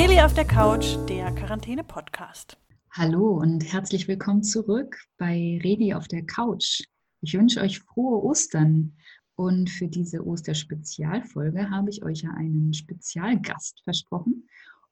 Reli 0.00 0.18
auf 0.22 0.32
der 0.32 0.46
Couch, 0.46 0.96
der 1.10 1.30
Quarantäne-Podcast. 1.30 2.56
Hallo 2.90 3.32
und 3.32 3.70
herzlich 3.70 4.08
willkommen 4.08 4.42
zurück 4.42 4.96
bei 5.18 5.60
Redi 5.62 5.92
auf 5.92 6.08
der 6.08 6.24
Couch. 6.24 6.80
Ich 7.20 7.34
wünsche 7.34 7.60
euch 7.60 7.80
frohe 7.80 8.24
Ostern. 8.24 8.96
Und 9.34 9.68
für 9.68 9.88
diese 9.88 10.26
Osterspezialfolge 10.26 11.68
habe 11.68 11.90
ich 11.90 12.02
euch 12.02 12.22
ja 12.22 12.30
einen 12.30 12.72
Spezialgast 12.72 13.82
versprochen. 13.84 14.48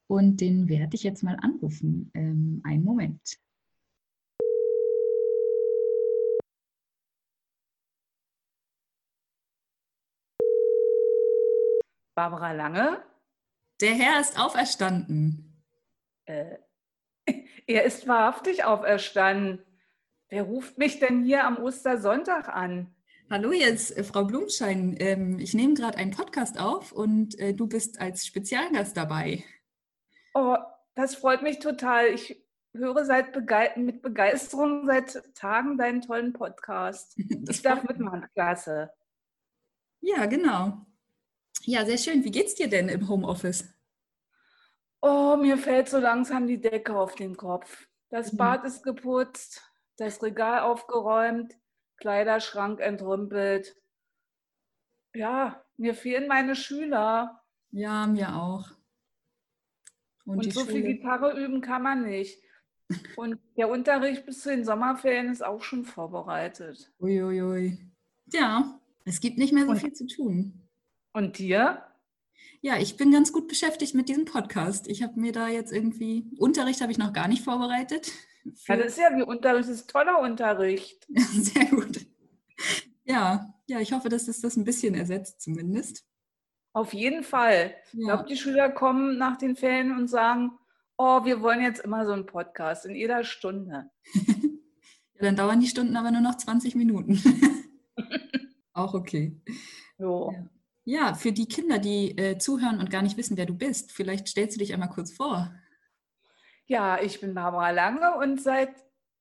Und 0.09 0.43
den 0.43 0.69
werde 0.69 0.95
ich 0.95 1.05
jetzt 1.05 1.23
mal 1.23 1.39
anrufen. 1.41 2.11
Ähm, 2.13 2.61
einen 2.65 2.85
Moment. 2.85 3.39
Barbara 12.15 12.53
Lange. 12.53 13.03
Der 13.81 13.95
Herr 13.95 14.21
ist 14.21 14.39
auferstanden. 14.39 15.63
Äh, 16.25 16.57
er 17.67 17.85
ist 17.85 18.09
wahrhaftig 18.09 18.65
auferstanden. 18.65 19.65
Wer 20.29 20.43
ruft 20.43 20.79
mich 20.79 20.99
denn 20.99 21.25
hier 21.25 21.45
am 21.45 21.59
Ostersonntag 21.59 22.49
an? 22.49 22.95
Hallo, 23.31 23.53
jetzt 23.53 23.97
äh, 23.97 24.03
Frau 24.03 24.25
Blumschein. 24.25 24.97
Ähm, 24.99 25.39
ich 25.39 25.55
nehme 25.55 25.75
gerade 25.75 25.97
einen 25.97 26.11
Podcast 26.11 26.59
auf 26.59 26.91
und 26.91 27.39
äh, 27.39 27.55
du 27.55 27.69
bist 27.69 28.01
als 28.01 28.27
Spezialgast 28.27 28.97
dabei. 28.97 29.45
Oh, 30.35 30.57
das 30.95 31.15
freut 31.15 31.43
mich 31.43 31.61
total. 31.61 32.09
Ich 32.09 32.45
höre 32.75 33.05
seit 33.05 33.33
Bege 33.33 33.73
mit 33.77 34.03
Begeisterung 34.03 34.87
seit 34.87 35.23
Tagen 35.35 35.79
deinen 35.79 36.01
tollen 36.03 36.33
Podcast. 36.33 37.17
Das 37.43 37.57
ich 37.57 37.63
darf 37.63 37.85
mitmachen, 37.85 38.27
klasse. 38.35 38.91
Ja, 40.01 40.27
genau. 40.27 40.85
Ja, 41.69 41.85
sehr 41.85 41.99
schön. 41.99 42.25
Wie 42.25 42.31
geht's 42.31 42.55
dir 42.55 42.71
denn 42.71 42.89
im 42.89 43.11
Homeoffice? 43.11 43.69
Oh, 45.03 45.37
mir 45.37 45.59
fällt 45.59 45.91
so 45.91 45.99
langsam 45.99 46.47
die 46.47 46.59
Decke 46.59 46.97
auf 46.97 47.15
den 47.15 47.37
Kopf. 47.37 47.87
Das 48.09 48.33
mhm. 48.33 48.39
Bad 48.39 48.65
ist 48.65 48.83
geputzt, 48.83 49.71
das 49.99 50.23
Regal 50.23 50.61
aufgeräumt, 50.61 51.59
Kleiderschrank 51.99 52.81
entrümpelt. 52.81 53.77
Ja, 55.13 55.63
mir 55.77 55.95
fehlen 55.95 56.27
meine 56.27 56.57
Schüler. 56.57 57.43
Ja, 57.71 58.07
mir 58.07 58.35
auch. 58.35 58.71
Und, 60.25 60.39
Und 60.39 60.55
so 60.55 60.61
Schule? 60.61 60.73
viel 60.73 60.83
Gitarre 60.85 61.39
üben 61.39 61.61
kann 61.61 61.83
man 61.83 62.07
nicht. 62.07 62.43
Und 63.17 63.39
der 63.59 63.69
Unterricht 63.69 64.25
bis 64.25 64.41
zu 64.41 64.49
den 64.49 64.65
Sommerferien 64.65 65.31
ist 65.31 65.45
auch 65.45 65.63
schon 65.63 65.85
vorbereitet. 65.85 66.91
Uiuiui. 66.99 67.43
Ui, 67.43 67.43
ui. 67.43 67.79
Ja, 68.33 68.81
es 69.05 69.21
gibt 69.21 69.37
nicht 69.37 69.53
mehr 69.53 69.67
so 69.67 69.73
Und 69.73 69.81
viel 69.81 69.93
zu 69.93 70.07
tun. 70.07 70.68
Und 71.13 71.39
dir? 71.39 71.85
Ja, 72.61 72.79
ich 72.79 72.97
bin 72.97 73.13
ganz 73.13 73.33
gut 73.33 73.49
beschäftigt 73.49 73.95
mit 73.95 74.09
diesem 74.09 74.25
Podcast. 74.25 74.89
Ich 74.89 75.03
habe 75.03 75.19
mir 75.19 75.33
da 75.33 75.49
jetzt 75.49 75.73
irgendwie, 75.73 76.31
Unterricht 76.39 76.81
habe 76.81 76.93
ich 76.93 76.99
noch 76.99 77.13
gar 77.13 77.29
nicht 77.29 77.45
vorbereitet. 77.45 78.11
Ja, 78.67 78.77
das 78.77 78.93
ist 78.93 78.99
ja 78.99 79.17
wie 79.17 79.23
Unterricht, 79.23 79.69
das 79.69 79.77
ist 79.77 79.91
toller 79.91 80.21
Unterricht. 80.21 81.07
Sehr 81.33 81.67
gut. 81.67 82.07
Ja, 83.05 83.55
ja, 83.67 83.81
ich 83.81 83.93
hoffe, 83.93 84.09
dass 84.09 84.27
das 84.27 84.41
das 84.41 84.57
ein 84.57 84.65
bisschen 84.65 84.95
ersetzt 84.95 85.41
zumindest. 85.41 86.05
Auf 86.73 86.93
jeden 86.93 87.23
Fall. 87.23 87.75
Ja. 87.93 87.99
Ich 87.99 88.05
glaube, 88.07 88.25
die 88.29 88.37
Schüler 88.37 88.71
kommen 88.71 89.19
nach 89.19 89.37
den 89.37 89.57
Ferien 89.57 89.97
und 89.97 90.09
sagen, 90.09 90.53
oh, 90.97 91.25
wir 91.25 91.41
wollen 91.43 91.63
jetzt 91.63 91.81
immer 91.81 92.05
so 92.07 92.13
einen 92.13 92.27
Podcast 92.27 92.87
in 92.87 92.95
jeder 92.95 93.25
Stunde. 93.25 93.91
ja, 94.15 95.21
dann 95.21 95.37
dauern 95.37 95.61
die 95.61 95.69
Stunden 95.69 95.97
aber 95.97 96.11
nur 96.11 96.21
noch 96.21 96.37
20 96.37 96.75
Minuten. 96.75 97.23
Auch 98.73 98.95
okay. 98.95 99.41
Jo. 99.99 100.33
Ja. 100.33 100.49
Ja, 100.89 101.13
für 101.13 101.33
die 101.33 101.45
Kinder, 101.45 101.79
die 101.79 102.17
äh, 102.17 102.39
zuhören 102.39 102.81
und 102.81 102.89
gar 102.89 103.03
nicht 103.03 103.19
wissen, 103.19 103.37
wer 103.37 103.45
du 103.45 103.53
bist, 103.53 103.93
vielleicht 103.93 104.27
stellst 104.27 104.57
du 104.57 104.61
dich 104.61 104.73
einmal 104.73 104.89
kurz 104.89 105.13
vor. 105.13 105.55
Ja, 106.65 106.99
ich 106.99 107.21
bin 107.21 107.35
Barbara 107.35 107.73
Lange 107.73 108.17
und 108.17 108.41
seit 108.41 108.75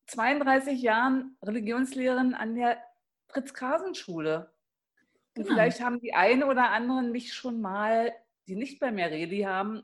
32 0.06 0.82
Jahren 0.82 1.36
Religionslehrerin 1.44 2.36
an 2.36 2.56
der 2.56 2.82
Fritz-Kasen-Schule. 3.28 4.50
Und 5.36 5.44
genau. 5.44 5.48
vielleicht 5.56 5.82
haben 5.82 6.00
die 6.00 6.14
einen 6.14 6.44
oder 6.44 6.72
anderen 6.72 7.12
mich 7.12 7.34
schon 7.34 7.60
mal, 7.60 8.14
die 8.48 8.56
nicht 8.56 8.80
bei 8.80 8.94
mir 8.94 9.08
Redi 9.08 9.42
haben, 9.42 9.84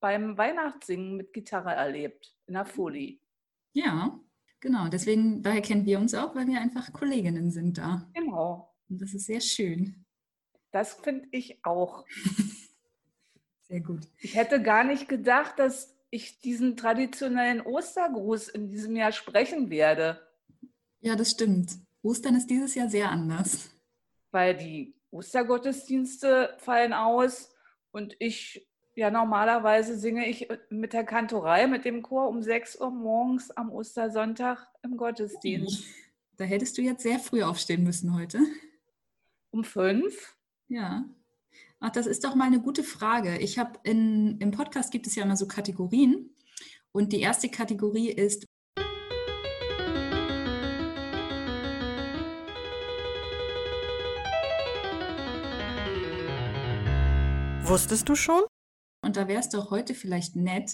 beim 0.00 0.38
Weihnachtssingen 0.38 1.14
mit 1.14 1.34
Gitarre 1.34 1.74
erlebt, 1.74 2.34
in 2.46 2.54
der 2.54 2.64
Folie. 2.64 3.20
Ja, 3.74 4.18
genau. 4.60 4.88
Deswegen, 4.88 5.42
daher 5.42 5.60
kennen 5.60 5.84
wir 5.84 5.98
uns 5.98 6.14
auch, 6.14 6.34
weil 6.34 6.46
wir 6.46 6.58
einfach 6.58 6.90
Kolleginnen 6.90 7.50
sind 7.50 7.76
da. 7.76 8.08
Genau. 8.14 8.74
Und 8.88 9.02
das 9.02 9.12
ist 9.12 9.26
sehr 9.26 9.42
schön. 9.42 10.06
Das 10.70 10.94
finde 10.94 11.28
ich 11.30 11.64
auch. 11.64 12.04
Sehr 13.68 13.80
gut. 13.80 14.02
Ich 14.18 14.34
hätte 14.34 14.62
gar 14.62 14.84
nicht 14.84 15.08
gedacht, 15.08 15.58
dass 15.58 15.94
ich 16.10 16.40
diesen 16.40 16.76
traditionellen 16.76 17.60
Ostergruß 17.60 18.48
in 18.48 18.70
diesem 18.70 18.96
Jahr 18.96 19.12
sprechen 19.12 19.68
werde. 19.68 20.20
Ja, 21.00 21.16
das 21.16 21.32
stimmt. 21.32 21.72
Ostern 22.02 22.34
ist 22.34 22.48
dieses 22.48 22.74
Jahr 22.74 22.88
sehr 22.88 23.10
anders. 23.10 23.70
Weil 24.30 24.56
die 24.56 24.94
Ostergottesdienste 25.10 26.56
fallen 26.58 26.92
aus 26.94 27.54
und 27.90 28.16
ich, 28.18 28.66
ja, 28.94 29.10
normalerweise 29.10 29.98
singe 29.98 30.26
ich 30.28 30.48
mit 30.70 30.92
der 30.92 31.04
Kantorei, 31.04 31.66
mit 31.66 31.84
dem 31.84 32.02
Chor 32.02 32.28
um 32.28 32.42
6 32.42 32.80
Uhr 32.80 32.90
morgens 32.90 33.50
am 33.50 33.70
Ostersonntag 33.70 34.66
im 34.82 34.96
Gottesdienst. 34.96 35.84
Da 36.36 36.44
hättest 36.44 36.78
du 36.78 36.82
jetzt 36.82 37.02
sehr 37.02 37.18
früh 37.18 37.42
aufstehen 37.42 37.82
müssen 37.82 38.14
heute. 38.14 38.38
Um 39.50 39.64
fünf? 39.64 40.37
Ja. 40.68 41.08
Ach, 41.80 41.90
das 41.90 42.06
ist 42.06 42.24
doch 42.24 42.34
mal 42.34 42.44
eine 42.44 42.60
gute 42.60 42.84
Frage. 42.84 43.38
Ich 43.38 43.58
habe 43.58 43.78
im 43.84 44.50
Podcast 44.50 44.90
gibt 44.90 45.06
es 45.06 45.14
ja 45.14 45.24
immer 45.24 45.36
so 45.36 45.48
Kategorien. 45.48 46.34
Und 46.92 47.12
die 47.12 47.20
erste 47.20 47.48
Kategorie 47.48 48.10
ist 48.10 48.44
Wusstest 57.62 58.08
du 58.08 58.14
schon? 58.14 58.42
Und 59.02 59.16
da 59.16 59.28
wäre 59.28 59.40
es 59.40 59.50
doch 59.50 59.70
heute 59.70 59.94
vielleicht 59.94 60.36
nett, 60.36 60.72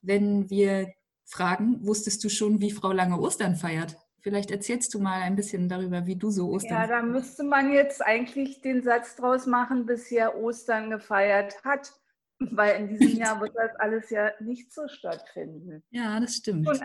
wenn 0.00 0.48
wir 0.48 0.92
fragen, 1.26 1.86
wusstest 1.86 2.24
du 2.24 2.30
schon, 2.30 2.60
wie 2.60 2.70
Frau 2.70 2.92
Lange 2.92 3.20
Ostern 3.20 3.56
feiert? 3.56 3.96
Vielleicht 4.22 4.50
erzählst 4.50 4.92
du 4.94 5.00
mal 5.00 5.22
ein 5.22 5.36
bisschen 5.36 5.68
darüber, 5.68 6.06
wie 6.06 6.16
du 6.16 6.30
so 6.30 6.50
Ostern. 6.50 6.72
Ja, 6.72 6.86
da 6.86 7.02
müsste 7.02 7.42
man 7.42 7.72
jetzt 7.72 8.04
eigentlich 8.04 8.60
den 8.60 8.82
Satz 8.82 9.16
draus 9.16 9.46
machen, 9.46 9.86
bisher 9.86 10.36
Ostern 10.36 10.90
gefeiert 10.90 11.64
hat, 11.64 11.92
weil 12.38 12.80
in 12.80 12.88
diesem 12.88 13.18
Jahr 13.18 13.40
wird 13.40 13.54
das 13.56 13.74
alles 13.76 14.10
ja 14.10 14.32
nicht 14.40 14.72
so 14.72 14.88
stattfinden. 14.88 15.82
Ja, 15.90 16.20
das 16.20 16.36
stimmt. 16.36 16.68
Und, 16.68 16.82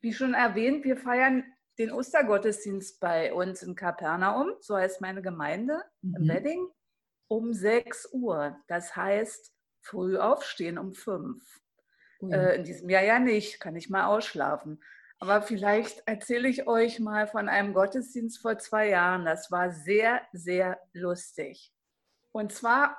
wie 0.00 0.12
schon 0.12 0.34
erwähnt, 0.34 0.84
wir 0.84 0.96
feiern 0.96 1.44
den 1.78 1.92
Ostergottesdienst 1.92 3.00
bei 3.00 3.32
uns 3.32 3.62
in 3.62 3.74
Kapernaum, 3.74 4.52
so 4.60 4.76
heißt 4.76 5.00
meine 5.00 5.22
Gemeinde, 5.22 5.82
mhm. 6.02 6.16
im 6.16 6.28
Wedding, 6.28 6.68
um 7.28 7.52
6 7.52 8.10
Uhr. 8.12 8.56
Das 8.68 8.96
heißt, 8.96 9.52
früh 9.80 10.18
aufstehen 10.18 10.78
um 10.78 10.94
5. 10.94 11.42
Mhm. 12.20 12.32
Äh, 12.32 12.54
in 12.56 12.64
diesem 12.64 12.90
Jahr 12.90 13.02
ja 13.02 13.18
nicht, 13.18 13.60
kann 13.60 13.76
ich 13.76 13.88
mal 13.88 14.06
ausschlafen. 14.06 14.82
Aber 15.22 15.42
vielleicht 15.42 16.02
erzähle 16.06 16.48
ich 16.48 16.66
euch 16.66 16.98
mal 16.98 17.26
von 17.26 17.50
einem 17.50 17.74
Gottesdienst 17.74 18.38
vor 18.40 18.56
zwei 18.58 18.88
Jahren. 18.88 19.26
Das 19.26 19.50
war 19.50 19.70
sehr, 19.70 20.22
sehr 20.32 20.80
lustig. 20.94 21.74
Und 22.32 22.52
zwar, 22.52 22.96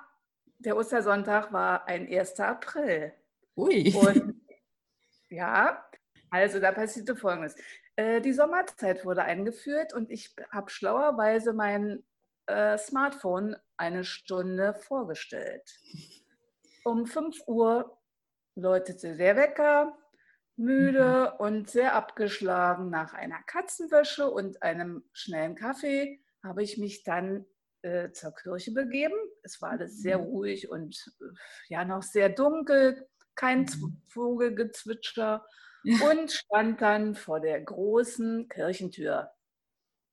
der 0.59 0.77
Ostersonntag 0.77 1.51
war 1.51 1.87
ein 1.87 2.07
1. 2.07 2.39
April. 2.39 3.11
Ui. 3.55 3.91
Und 3.95 4.39
ja, 5.29 5.83
also 6.29 6.59
da 6.59 6.71
passierte 6.71 7.15
Folgendes. 7.15 7.55
Äh, 7.95 8.21
die 8.21 8.33
Sommerzeit 8.33 9.03
wurde 9.03 9.23
eingeführt 9.23 9.93
und 9.93 10.11
ich 10.11 10.35
habe 10.51 10.69
schlauerweise 10.69 11.53
mein 11.53 12.03
äh, 12.45 12.77
Smartphone 12.77 13.55
eine 13.77 14.03
Stunde 14.03 14.75
vorgestellt. 14.75 15.67
Um 16.83 17.07
5 17.07 17.47
Uhr 17.47 17.97
läutete 18.55 19.15
der 19.15 19.35
Wecker 19.35 19.97
müde 20.61 21.33
mhm. 21.33 21.45
und 21.45 21.69
sehr 21.69 21.95
abgeschlagen 21.95 22.89
nach 22.89 23.13
einer 23.13 23.41
Katzenwäsche 23.45 24.29
und 24.29 24.61
einem 24.61 25.03
schnellen 25.11 25.55
Kaffee 25.55 26.21
habe 26.43 26.63
ich 26.63 26.77
mich 26.77 27.03
dann 27.03 27.45
äh, 27.81 28.11
zur 28.11 28.33
Kirche 28.33 28.71
begeben. 28.71 29.15
Es 29.43 29.61
war 29.61 29.71
alles 29.71 30.01
sehr 30.01 30.19
mhm. 30.19 30.25
ruhig 30.25 30.69
und 30.69 31.13
äh, 31.19 31.25
ja 31.69 31.83
noch 31.83 32.03
sehr 32.03 32.29
dunkel, 32.29 33.07
kein 33.35 33.61
mhm. 33.61 34.01
Vogelgezwitscher 34.07 35.45
und 35.83 36.31
stand 36.31 36.81
dann 36.81 37.15
vor 37.15 37.39
der 37.39 37.59
großen 37.59 38.47
Kirchentür. 38.47 39.31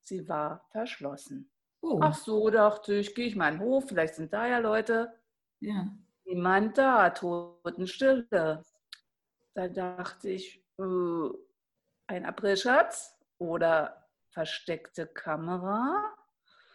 Sie 0.00 0.26
war 0.28 0.66
verschlossen. 0.70 1.50
Oh. 1.82 2.00
Ach 2.02 2.14
so, 2.14 2.48
dachte 2.50 2.94
ich, 2.94 3.14
gehe 3.14 3.26
ich 3.26 3.36
mal 3.36 3.52
in 3.52 3.58
den 3.58 3.66
Hof, 3.66 3.88
vielleicht 3.88 4.14
sind 4.14 4.32
da 4.32 4.46
ja 4.46 4.58
Leute. 4.58 5.12
Ja. 5.60 5.88
Niemand 6.24 6.78
da, 6.78 7.10
Totenstille. 7.10 8.62
Da 9.54 9.68
dachte 9.68 10.30
ich, 10.30 10.62
äh, 10.78 11.28
ein 12.06 12.24
Aprilschatz 12.24 13.16
oder 13.38 14.08
versteckte 14.30 15.06
Kamera. 15.06 16.14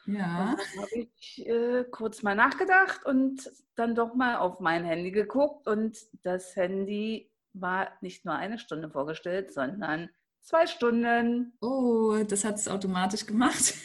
Ja. 0.06 0.56
Dann 0.58 0.82
habe 0.82 0.90
ich 0.96 1.48
äh, 1.48 1.86
kurz 1.90 2.24
mal 2.24 2.36
nachgedacht 2.36 3.06
und 3.06 3.50
dann 3.76 3.96
doch 3.96 4.16
mal 4.16 4.38
auf 4.38 4.60
mein 4.60 4.84
Handy 4.84 5.12
geguckt 5.12 5.68
und 5.68 5.98
das 6.24 6.56
Handy 6.56 7.32
war 7.54 7.90
nicht 8.02 8.26
nur 8.26 8.36
eine 8.36 8.60
Stunde 8.60 8.90
vorgestellt, 8.90 9.54
sondern 9.54 10.10
zwei 10.42 10.68
Stunden. 10.68 11.54
Oh, 11.62 12.18
das 12.28 12.44
hat 12.44 12.56
es 12.56 12.68
automatisch 12.68 13.26
gemacht. 13.26 13.76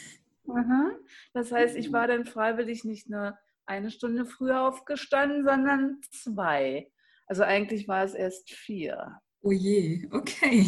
Aha. 0.47 0.91
Das 1.33 1.51
heißt, 1.51 1.75
ich 1.77 1.93
war 1.93 2.07
dann 2.07 2.25
freiwillig 2.25 2.83
nicht 2.83 3.09
nur 3.09 3.37
eine 3.65 3.91
Stunde 3.91 4.25
früher 4.25 4.61
aufgestanden, 4.61 5.43
sondern 5.45 6.01
zwei. 6.11 6.91
Also 7.29 7.43
eigentlich 7.43 7.87
war 7.87 8.03
es 8.03 8.15
erst 8.15 8.49
vier. 8.49 9.21
Oh 9.41 9.51
je, 9.51 10.09
okay. 10.11 10.65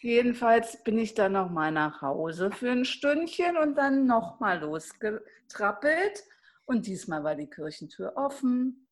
Jedenfalls 0.00 0.82
bin 0.84 0.96
ich 0.96 1.14
dann 1.14 1.32
nochmal 1.32 1.72
nach 1.72 2.02
Hause 2.02 2.52
für 2.52 2.70
ein 2.70 2.84
Stündchen 2.84 3.56
und 3.56 3.74
dann 3.74 4.06
nochmal 4.06 4.60
losgetrappelt. 4.60 6.22
Und 6.66 6.86
diesmal 6.86 7.24
war 7.24 7.34
die 7.34 7.50
Kirchentür 7.50 8.12
offen. 8.16 8.88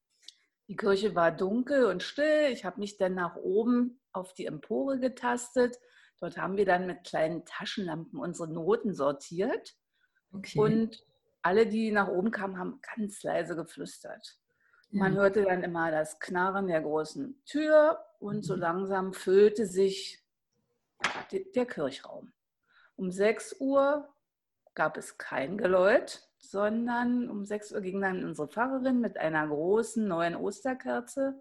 Die 0.67 0.77
Kirche 0.77 1.15
war 1.15 1.31
dunkel 1.31 1.87
und 1.87 2.03
still. 2.03 2.51
Ich 2.53 2.65
habe 2.65 2.81
mich 2.81 2.97
dann 2.97 3.15
nach 3.15 3.37
oben 3.37 4.01
auf 4.13 4.35
die 4.35 4.47
Empore 4.47 4.99
getastet. 4.99 5.79
Dort 6.19 6.37
haben 6.39 6.57
wir 6.57 6.67
dann 6.67 6.89
mit 6.89 7.05
kleinen 7.05 7.45
Taschenlampen 7.45 8.19
unsere 8.19 8.53
Noten 8.53 8.95
sortiert. 8.95 9.77
okay. 10.33 10.59
Und 10.59 11.07
alle, 11.43 11.67
die 11.67 11.93
nach 11.93 12.09
oben 12.09 12.33
kamen, 12.33 12.59
haben 12.59 12.81
ganz 12.97 13.23
leise 13.23 13.55
geflüstert. 13.55 14.40
Man 14.93 15.15
ja. 15.15 15.21
hörte 15.21 15.45
dann 15.45 15.63
immer 15.63 15.91
das 15.91 16.19
Knarren 16.19 16.67
der 16.67 16.81
großen 16.81 17.41
Tür 17.45 18.05
und 18.19 18.45
so 18.45 18.55
Mhm. 18.55 18.61
langsam 18.61 19.13
füllte 19.13 19.67
sich 19.67 20.23
der 21.55 21.67
Kirchraum. 21.67 22.33
Um 22.97 23.11
6 23.11 23.57
Uhr 23.61 24.09
gab 24.75 24.97
es 24.97 25.17
kein 25.17 25.57
Geläut, 25.57 26.23
sondern 26.39 27.31
um 27.31 27.45
6 27.45 27.73
Uhr 27.73 27.81
ging 27.81 28.01
dann 28.01 28.25
unsere 28.25 28.49
Pfarrerin 28.49 29.01
mit 29.01 29.17
einer 29.17 29.47
großen 29.47 30.07
neuen 30.07 30.35
Osterkerze 30.37 31.41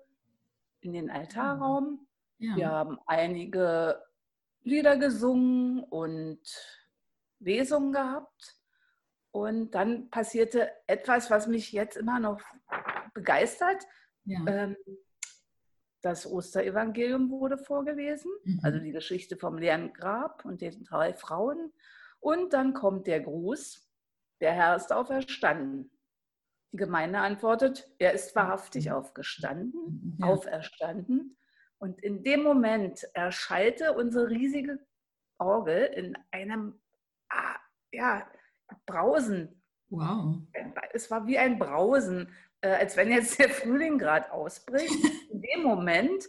in 0.81 0.93
den 0.93 1.09
Altarraum. 1.09 2.07
ja. 2.37 2.55
Wir 2.55 2.69
haben 2.69 2.99
einige 3.05 4.01
Lieder 4.63 4.97
gesungen 4.97 5.83
und 5.83 6.39
Lesungen 7.39 7.91
gehabt. 7.91 8.58
Und 9.39 9.71
dann 9.71 10.09
passierte 10.09 10.69
etwas, 10.85 11.31
was 11.31 11.47
mich 11.47 11.71
jetzt 11.71 11.95
immer 11.95 12.19
noch 12.19 12.41
begeistert. 13.13 13.85
ja. 14.25 14.39
Ähm, 14.47 14.75
Das 16.01 16.25
Osterevangelium 16.25 17.29
wurde 17.29 17.57
vorgelesen, 17.57 18.31
Mhm. 18.45 18.59
also 18.63 18.79
die 18.79 18.93
Geschichte 18.93 19.35
vom 19.35 19.57
leeren 19.57 19.91
Grab 19.91 20.45
und 20.45 20.61
den 20.61 20.81
drei 20.85 21.13
Frauen. 21.13 21.73
Und 22.21 22.53
dann 22.53 22.73
kommt 22.73 23.05
der 23.07 23.19
Gruß, 23.19 23.85
der 24.39 24.53
Herr 24.53 24.75
ist 24.77 24.93
auferstanden. 24.93 25.91
Die 26.71 26.77
Gemeinde 26.77 27.19
antwortet, 27.19 27.91
er 27.97 28.13
ist 28.13 28.33
wahrhaftig 28.33 28.91
aufgestanden, 28.93 30.15
Ja. 30.19 30.27
auferstanden. 30.27 31.37
Und 31.79 32.01
in 32.01 32.23
dem 32.23 32.43
Moment 32.43 33.03
erschallte 33.13 33.91
unsere 33.93 34.29
riesige 34.29 34.79
Orgel 35.37 35.83
in 35.95 36.17
einem 36.31 36.79
ah, 37.29 37.57
ja, 37.91 38.25
Brausen. 38.85 39.61
Wow. 39.89 40.37
Es 40.93 41.09
war 41.09 41.25
wie 41.27 41.37
ein 41.37 41.57
Brausen, 41.57 42.31
äh, 42.61 42.69
als 42.69 42.95
wenn 42.97 43.11
jetzt 43.11 43.39
der 43.39 43.49
Frühling 43.49 43.97
gerade 43.97 44.31
ausbricht. 44.31 44.89
In 45.31 45.41
dem 45.41 45.63
Moment 45.63 46.25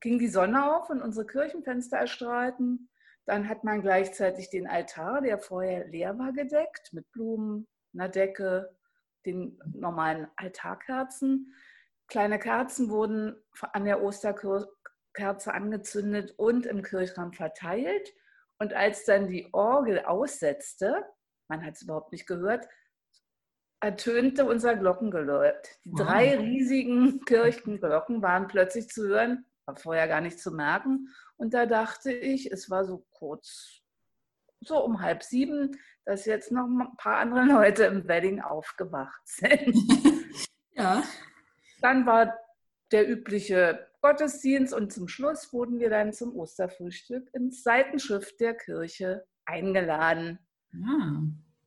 ging 0.00 0.18
die 0.18 0.28
Sonne 0.28 0.76
auf 0.76 0.90
und 0.90 1.02
unsere 1.02 1.26
Kirchenfenster 1.26 1.98
erstrahlten. 1.98 2.88
Dann 3.24 3.48
hat 3.48 3.64
man 3.64 3.82
gleichzeitig 3.82 4.50
den 4.50 4.68
Altar, 4.68 5.20
der 5.20 5.38
vorher 5.38 5.88
leer 5.88 6.18
war, 6.18 6.32
gedeckt 6.32 6.92
mit 6.92 7.10
Blumen, 7.12 7.66
einer 7.92 8.08
Decke, 8.08 8.76
den 9.24 9.58
normalen 9.74 10.28
Altarkerzen. 10.36 11.52
Kleine 12.08 12.38
Kerzen 12.38 12.88
wurden 12.88 13.34
an 13.72 13.84
der 13.84 14.02
Osterkerze 14.02 15.52
angezündet 15.52 16.34
und 16.36 16.66
im 16.66 16.82
Kirchraum 16.82 17.32
verteilt. 17.32 18.12
Und 18.58 18.74
als 18.74 19.04
dann 19.04 19.28
die 19.28 19.52
Orgel 19.52 20.04
aussetzte, 20.04 21.04
man 21.48 21.64
hat 21.64 21.74
es 21.74 21.82
überhaupt 21.82 22.12
nicht 22.12 22.26
gehört, 22.26 22.66
ertönte 23.80 24.44
unser 24.46 24.76
Glockengeläut. 24.76 25.68
Die 25.84 25.92
Wow. 25.92 26.06
drei 26.06 26.36
riesigen 26.38 27.24
Kirchenglocken 27.24 28.22
waren 28.22 28.48
plötzlich 28.48 28.88
zu 28.88 29.06
hören, 29.06 29.44
war 29.66 29.76
vorher 29.76 30.08
gar 30.08 30.20
nicht 30.20 30.40
zu 30.40 30.50
merken. 30.50 31.08
Und 31.36 31.52
da 31.54 31.66
dachte 31.66 32.10
ich, 32.12 32.50
es 32.50 32.70
war 32.70 32.84
so 32.84 33.06
kurz, 33.10 33.82
so 34.60 34.82
um 34.82 35.02
halb 35.02 35.22
sieben, 35.22 35.78
dass 36.04 36.24
jetzt 36.24 36.50
noch 36.52 36.66
ein 36.66 36.96
paar 36.96 37.18
andere 37.18 37.44
Leute 37.44 37.84
im 37.84 38.08
Wedding 38.08 38.40
aufgewacht 38.40 39.20
sind. 39.24 39.74
Ja. 40.78 41.02
Dann 41.80 42.04
war 42.04 42.38
der 42.92 43.08
übliche 43.08 43.88
Gottesdienst 44.02 44.74
und 44.74 44.92
zum 44.92 45.08
Schluss 45.08 45.50
wurden 45.54 45.80
wir 45.80 45.88
dann 45.88 46.12
zum 46.12 46.36
Osterfrühstück 46.36 47.32
ins 47.32 47.62
Seitenschiff 47.62 48.36
der 48.36 48.54
Kirche 48.54 49.26
eingeladen. 49.46 50.38
Ah. 50.84 51.22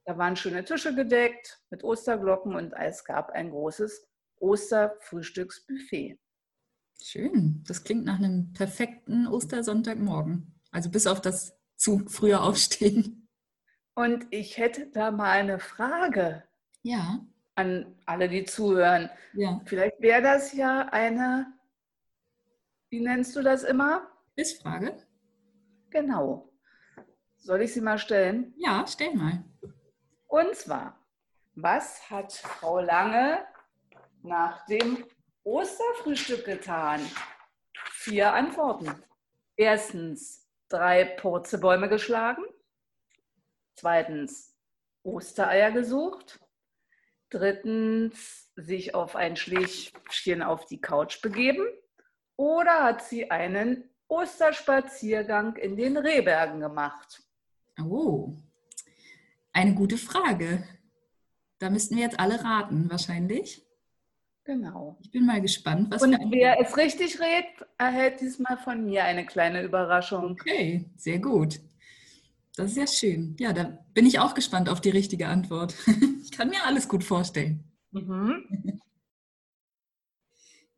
Da 0.05 0.17
waren 0.17 0.35
schöne 0.35 0.63
Tische 0.65 0.93
gedeckt 0.95 1.61
mit 1.69 1.83
Osterglocken 1.83 2.55
und 2.55 2.73
es 2.73 3.03
gab 3.05 3.29
ein 3.31 3.51
großes 3.51 4.07
Osterfrühstücksbuffet. 4.39 6.17
Schön. 7.01 7.63
Das 7.67 7.83
klingt 7.83 8.05
nach 8.05 8.17
einem 8.17 8.51
perfekten 8.53 9.27
Ostersonntagmorgen. 9.27 10.53
Also 10.71 10.89
bis 10.89 11.07
auf 11.07 11.21
das 11.21 11.55
zu 11.75 11.99
früher 12.07 12.43
aufstehen. 12.43 13.27
Und 13.95 14.27
ich 14.31 14.57
hätte 14.57 14.87
da 14.87 15.11
mal 15.11 15.31
eine 15.31 15.59
Frage 15.59 16.43
Ja. 16.83 17.25
an 17.55 17.95
alle, 18.05 18.29
die 18.29 18.45
zuhören. 18.45 19.09
Ja. 19.33 19.61
Vielleicht 19.65 19.99
wäre 20.01 20.21
das 20.21 20.53
ja 20.53 20.87
eine, 20.91 21.53
wie 22.89 23.01
nennst 23.01 23.35
du 23.35 23.41
das 23.43 23.63
immer? 23.63 24.07
Quizfrage? 24.35 24.95
Genau. 25.89 26.48
Soll 27.39 27.61
ich 27.61 27.73
sie 27.73 27.81
mal 27.81 27.97
stellen? 27.97 28.53
Ja, 28.57 28.85
stell 28.87 29.15
mal. 29.15 29.43
Und 30.27 30.55
zwar, 30.55 30.99
was 31.55 32.09
hat 32.09 32.33
Frau 32.33 32.79
Lange 32.79 33.45
nach 34.21 34.65
dem 34.67 35.05
Osterfrühstück 35.43 36.45
getan? 36.45 37.01
Vier 37.91 38.33
Antworten. 38.33 38.93
Erstens, 39.55 40.47
drei 40.67 41.05
Purzelbäume 41.05 41.89
geschlagen. 41.89 42.43
Zweitens, 43.75 44.55
Ostereier 45.03 45.71
gesucht. 45.71 46.39
Drittens, 47.29 48.51
sich 48.55 48.93
auf 48.93 49.15
ein 49.15 49.35
Schläfchen 49.35 50.43
auf 50.43 50.65
die 50.65 50.81
Couch 50.81 51.21
begeben. 51.21 51.65
Oder 52.35 52.83
hat 52.83 53.03
sie 53.03 53.31
einen 53.31 53.89
Osterspaziergang 54.07 55.55
in 55.55 55.77
den 55.77 55.97
Rehbergen 55.97 56.59
gemacht? 56.59 57.23
Oh, 57.85 58.35
eine 59.53 59.73
gute 59.73 59.97
Frage. 59.97 60.63
Da 61.59 61.69
müssten 61.69 61.95
wir 61.95 62.03
jetzt 62.03 62.19
alle 62.19 62.43
raten, 62.43 62.89
wahrscheinlich. 62.89 63.65
Genau. 64.45 64.97
Ich 65.01 65.11
bin 65.11 65.25
mal 65.25 65.41
gespannt, 65.41 65.91
was 65.91 66.01
Und 66.01 66.17
wer 66.31 66.59
es 66.59 66.75
richtig 66.75 67.19
rät, 67.19 67.45
erhält 67.77 68.21
diesmal 68.21 68.57
von 68.57 68.85
mir 68.85 69.03
eine 69.03 69.25
kleine 69.25 69.61
Überraschung. 69.63 70.31
Okay, 70.31 70.85
sehr 70.95 71.19
gut. 71.19 71.59
Das 72.55 72.71
ist 72.71 72.77
ja 72.77 72.87
schön. 72.87 73.35
Ja, 73.39 73.53
da 73.53 73.77
bin 73.93 74.05
ich 74.05 74.19
auch 74.19 74.33
gespannt 74.33 74.67
auf 74.67 74.81
die 74.81 74.89
richtige 74.89 75.27
Antwort. 75.27 75.75
Ich 76.21 76.37
kann 76.37 76.49
mir 76.49 76.63
alles 76.65 76.87
gut 76.87 77.03
vorstellen. 77.03 77.63
Mhm. 77.91 78.81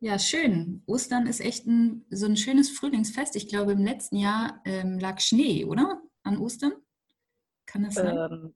Ja, 0.00 0.18
schön. 0.18 0.82
Ostern 0.86 1.28
ist 1.28 1.40
echt 1.40 1.64
ein, 1.68 2.04
so 2.10 2.26
ein 2.26 2.36
schönes 2.36 2.70
Frühlingsfest. 2.70 3.36
Ich 3.36 3.46
glaube, 3.48 3.70
im 3.70 3.84
letzten 3.84 4.16
Jahr 4.16 4.60
ähm, 4.64 4.98
lag 4.98 5.20
Schnee, 5.20 5.64
oder? 5.64 6.02
An 6.24 6.38
Ostern? 6.38 6.72
Kann 7.66 7.84
das 7.84 7.98
sein? 7.98 8.16
Ähm, 8.16 8.54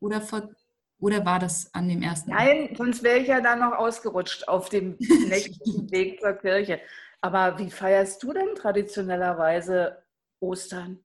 Oder, 0.00 0.20
vor, 0.20 0.50
oder 0.98 1.24
war 1.24 1.38
das 1.38 1.72
an 1.74 1.88
dem 1.88 2.02
ersten? 2.02 2.30
nein, 2.30 2.74
sonst 2.76 3.02
wäre 3.02 3.18
ich 3.18 3.28
ja 3.28 3.40
dann 3.40 3.60
noch 3.60 3.72
ausgerutscht 3.72 4.48
auf 4.48 4.68
dem 4.68 4.96
nächtlichen 5.28 5.90
Weg 5.90 6.20
zur 6.20 6.34
Kirche. 6.34 6.80
Aber 7.20 7.58
wie 7.58 7.70
feierst 7.70 8.22
du 8.22 8.32
denn 8.32 8.54
traditionellerweise 8.56 10.02
Ostern? 10.40 11.00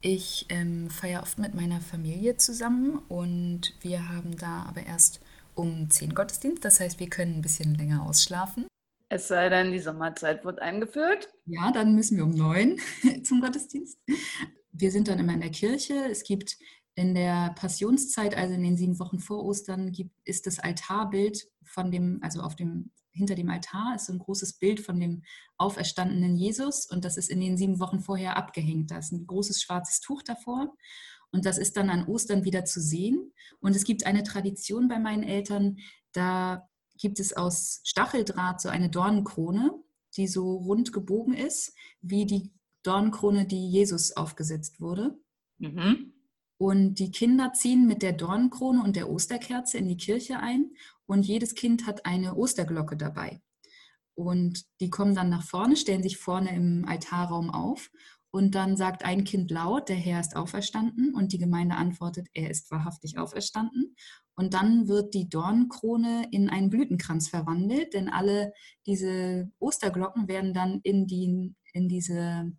Ich 0.00 0.46
ähm, 0.50 0.90
feiere 0.90 1.22
oft 1.22 1.38
mit 1.38 1.54
meiner 1.54 1.80
Familie 1.80 2.36
zusammen 2.36 2.98
und 3.08 3.74
wir 3.80 4.08
haben 4.08 4.36
da 4.36 4.66
aber 4.68 4.82
erst 4.86 5.20
um 5.54 5.88
10 5.88 6.14
Gottesdienst. 6.14 6.64
Das 6.64 6.80
heißt, 6.80 7.00
wir 7.00 7.08
können 7.08 7.36
ein 7.36 7.42
bisschen 7.42 7.74
länger 7.74 8.04
ausschlafen. 8.06 8.66
Es 9.08 9.28
sei 9.28 9.48
denn, 9.48 9.72
die 9.72 9.78
Sommerzeit 9.78 10.44
wird 10.44 10.60
eingeführt. 10.60 11.28
Ja, 11.46 11.70
dann 11.72 11.94
müssen 11.94 12.16
wir 12.18 12.24
um 12.24 12.34
9 12.34 12.78
zum 13.24 13.40
Gottesdienst. 13.40 13.98
Wir 14.78 14.90
sind 14.90 15.08
dann 15.08 15.18
immer 15.18 15.34
in 15.34 15.40
der 15.40 15.50
Kirche. 15.50 15.94
Es 16.10 16.22
gibt 16.22 16.58
in 16.94 17.14
der 17.14 17.54
Passionszeit, 17.56 18.36
also 18.36 18.54
in 18.54 18.62
den 18.62 18.76
sieben 18.76 18.98
Wochen 18.98 19.20
vor 19.20 19.44
Ostern, 19.44 19.92
gibt, 19.92 20.14
ist 20.24 20.46
das 20.46 20.58
Altarbild 20.58 21.48
von 21.62 21.90
dem, 21.90 22.18
also 22.22 22.40
auf 22.40 22.56
dem, 22.56 22.90
hinter 23.10 23.34
dem 23.34 23.48
Altar 23.48 23.94
ist 23.96 24.06
so 24.06 24.12
ein 24.12 24.18
großes 24.18 24.54
Bild 24.54 24.80
von 24.80 25.00
dem 25.00 25.22
auferstandenen 25.56 26.36
Jesus 26.36 26.86
und 26.86 27.04
das 27.04 27.16
ist 27.16 27.30
in 27.30 27.40
den 27.40 27.56
sieben 27.56 27.80
Wochen 27.80 28.00
vorher 28.00 28.36
abgehängt. 28.36 28.90
Da 28.90 28.98
ist 28.98 29.12
ein 29.12 29.26
großes 29.26 29.62
schwarzes 29.62 30.00
Tuch 30.00 30.22
davor 30.22 30.74
Und 31.30 31.46
das 31.46 31.58
ist 31.58 31.76
dann 31.76 31.90
an 31.90 32.06
Ostern 32.06 32.44
wieder 32.44 32.64
zu 32.64 32.80
sehen. 32.80 33.32
Und 33.60 33.74
es 33.74 33.84
gibt 33.84 34.06
eine 34.06 34.22
Tradition 34.22 34.88
bei 34.88 34.98
meinen 34.98 35.22
Eltern, 35.22 35.78
da 36.12 36.68
gibt 36.98 37.20
es 37.20 37.34
aus 37.34 37.80
Stacheldraht 37.84 38.60
so 38.60 38.68
eine 38.68 38.90
Dornenkrone, 38.90 39.70
die 40.16 40.26
so 40.26 40.56
rund 40.56 40.92
gebogen 40.92 41.34
ist, 41.34 41.74
wie 42.00 42.24
die 42.24 42.52
Dornenkrone, 42.86 43.46
die 43.46 43.68
Jesus 43.68 44.12
aufgesetzt 44.16 44.80
wurde. 44.80 45.18
Mhm. 45.58 46.12
Und 46.58 46.94
die 46.94 47.10
Kinder 47.10 47.52
ziehen 47.52 47.86
mit 47.86 48.02
der 48.02 48.12
Dornenkrone 48.12 48.82
und 48.82 48.96
der 48.96 49.10
Osterkerze 49.10 49.78
in 49.78 49.88
die 49.88 49.96
Kirche 49.96 50.38
ein 50.38 50.70
und 51.06 51.26
jedes 51.26 51.54
Kind 51.54 51.86
hat 51.86 52.06
eine 52.06 52.36
Osterglocke 52.36 52.96
dabei. 52.96 53.42
Und 54.14 54.64
die 54.80 54.88
kommen 54.88 55.14
dann 55.14 55.28
nach 55.28 55.44
vorne, 55.44 55.76
stellen 55.76 56.02
sich 56.02 56.16
vorne 56.16 56.54
im 56.54 56.86
Altarraum 56.88 57.50
auf 57.50 57.90
und 58.30 58.54
dann 58.54 58.76
sagt 58.76 59.04
ein 59.04 59.24
Kind 59.24 59.50
laut, 59.50 59.88
der 59.88 59.96
Herr 59.96 60.20
ist 60.20 60.36
auferstanden 60.36 61.14
und 61.14 61.32
die 61.32 61.38
Gemeinde 61.38 61.76
antwortet, 61.76 62.28
er 62.34 62.50
ist 62.50 62.70
wahrhaftig 62.70 63.18
auferstanden. 63.18 63.94
Und 64.34 64.52
dann 64.52 64.88
wird 64.88 65.14
die 65.14 65.28
Dornenkrone 65.28 66.28
in 66.30 66.50
einen 66.50 66.68
Blütenkranz 66.68 67.28
verwandelt, 67.28 67.94
denn 67.94 68.10
alle 68.10 68.52
diese 68.84 69.50
Osterglocken 69.58 70.28
werden 70.28 70.52
dann 70.52 70.80
in, 70.82 71.06
die, 71.06 71.54
in 71.72 71.88
diese 71.88 72.52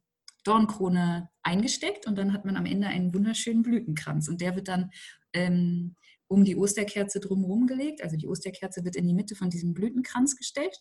Dornkrone 0.48 1.30
eingesteckt 1.44 2.08
und 2.08 2.18
dann 2.18 2.34
hat 2.34 2.46
man 2.46 2.56
am 2.56 2.66
Ende 2.66 2.88
einen 2.88 3.14
wunderschönen 3.14 3.64
Blütenkranz. 3.64 4.28
Und 4.28 4.42
der 4.42 4.56
wird 4.56 4.68
dann 4.68 4.92
ähm, 5.34 5.96
um 6.28 6.44
die 6.44 6.56
Osterkerze 6.56 7.20
drumherum 7.20 7.68
gelegt. 7.68 8.02
Also 8.02 8.18
die 8.18 8.28
Osterkerze 8.28 8.84
wird 8.84 8.96
in 8.96 9.08
die 9.08 9.14
Mitte 9.14 9.36
von 9.36 9.50
diesem 9.50 9.74
Blütenkranz 9.74 10.36
gestellt. 10.36 10.78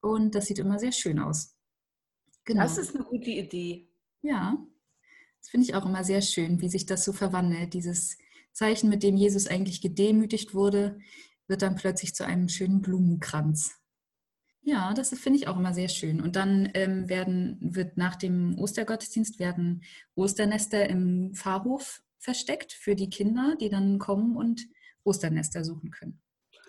Und 0.00 0.34
das 0.34 0.46
sieht 0.46 0.58
immer 0.58 0.78
sehr 0.78 0.92
schön 0.92 1.18
aus. 1.18 1.56
Genau. 2.44 2.62
Das 2.62 2.78
ist 2.78 2.94
eine 2.94 3.04
gute 3.04 3.30
Idee. 3.30 3.88
Ja, 4.22 4.58
das 5.40 5.50
finde 5.50 5.66
ich 5.66 5.74
auch 5.74 5.86
immer 5.86 6.04
sehr 6.04 6.22
schön, 6.22 6.60
wie 6.60 6.68
sich 6.68 6.86
das 6.86 7.04
so 7.04 7.12
verwandelt. 7.12 7.74
Dieses 7.74 8.18
Zeichen, 8.52 8.88
mit 8.88 9.02
dem 9.02 9.16
Jesus 9.16 9.46
eigentlich 9.46 9.80
gedemütigt 9.80 10.54
wurde, 10.54 10.98
wird 11.46 11.62
dann 11.62 11.76
plötzlich 11.76 12.14
zu 12.14 12.24
einem 12.24 12.48
schönen 12.48 12.80
Blumenkranz. 12.80 13.74
Ja, 14.66 14.94
das 14.94 15.10
finde 15.10 15.38
ich 15.38 15.46
auch 15.46 15.58
immer 15.58 15.74
sehr 15.74 15.88
schön. 15.88 16.22
Und 16.22 16.36
dann 16.36 16.70
ähm, 16.72 17.08
werden, 17.10 17.58
wird 17.60 17.98
nach 17.98 18.16
dem 18.16 18.58
Ostergottesdienst 18.58 19.38
werden 19.38 19.82
Osternester 20.14 20.88
im 20.88 21.34
Pfarrhof 21.34 22.02
versteckt 22.18 22.72
für 22.72 22.94
die 22.94 23.10
Kinder, 23.10 23.56
die 23.60 23.68
dann 23.68 23.98
kommen 23.98 24.36
und 24.36 24.62
Osternester 25.04 25.64
suchen 25.64 25.90
können. 25.90 26.22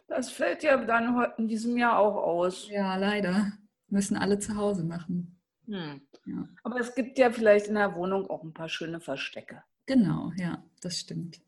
Das 0.07 0.29
fällt 0.29 0.61
ja 0.63 0.75
dann 0.83 1.25
in 1.37 1.47
diesem 1.47 1.77
Jahr 1.77 1.97
auch 1.97 2.17
aus. 2.17 2.67
Ja, 2.69 2.97
leider. 2.97 3.53
Müssen 3.87 4.17
alle 4.17 4.39
zu 4.39 4.57
Hause 4.57 4.83
machen. 4.83 5.39
Hm. 5.65 6.01
Ja. 6.25 6.49
Aber 6.63 6.79
es 6.81 6.93
gibt 6.95 7.17
ja 7.17 7.31
vielleicht 7.31 7.67
in 7.67 7.75
der 7.75 7.95
Wohnung 7.95 8.29
auch 8.29 8.43
ein 8.43 8.53
paar 8.53 8.67
schöne 8.67 8.99
Verstecke. 8.99 9.63
Genau, 9.85 10.33
ja, 10.35 10.61
das 10.81 10.99
stimmt. 10.99 11.39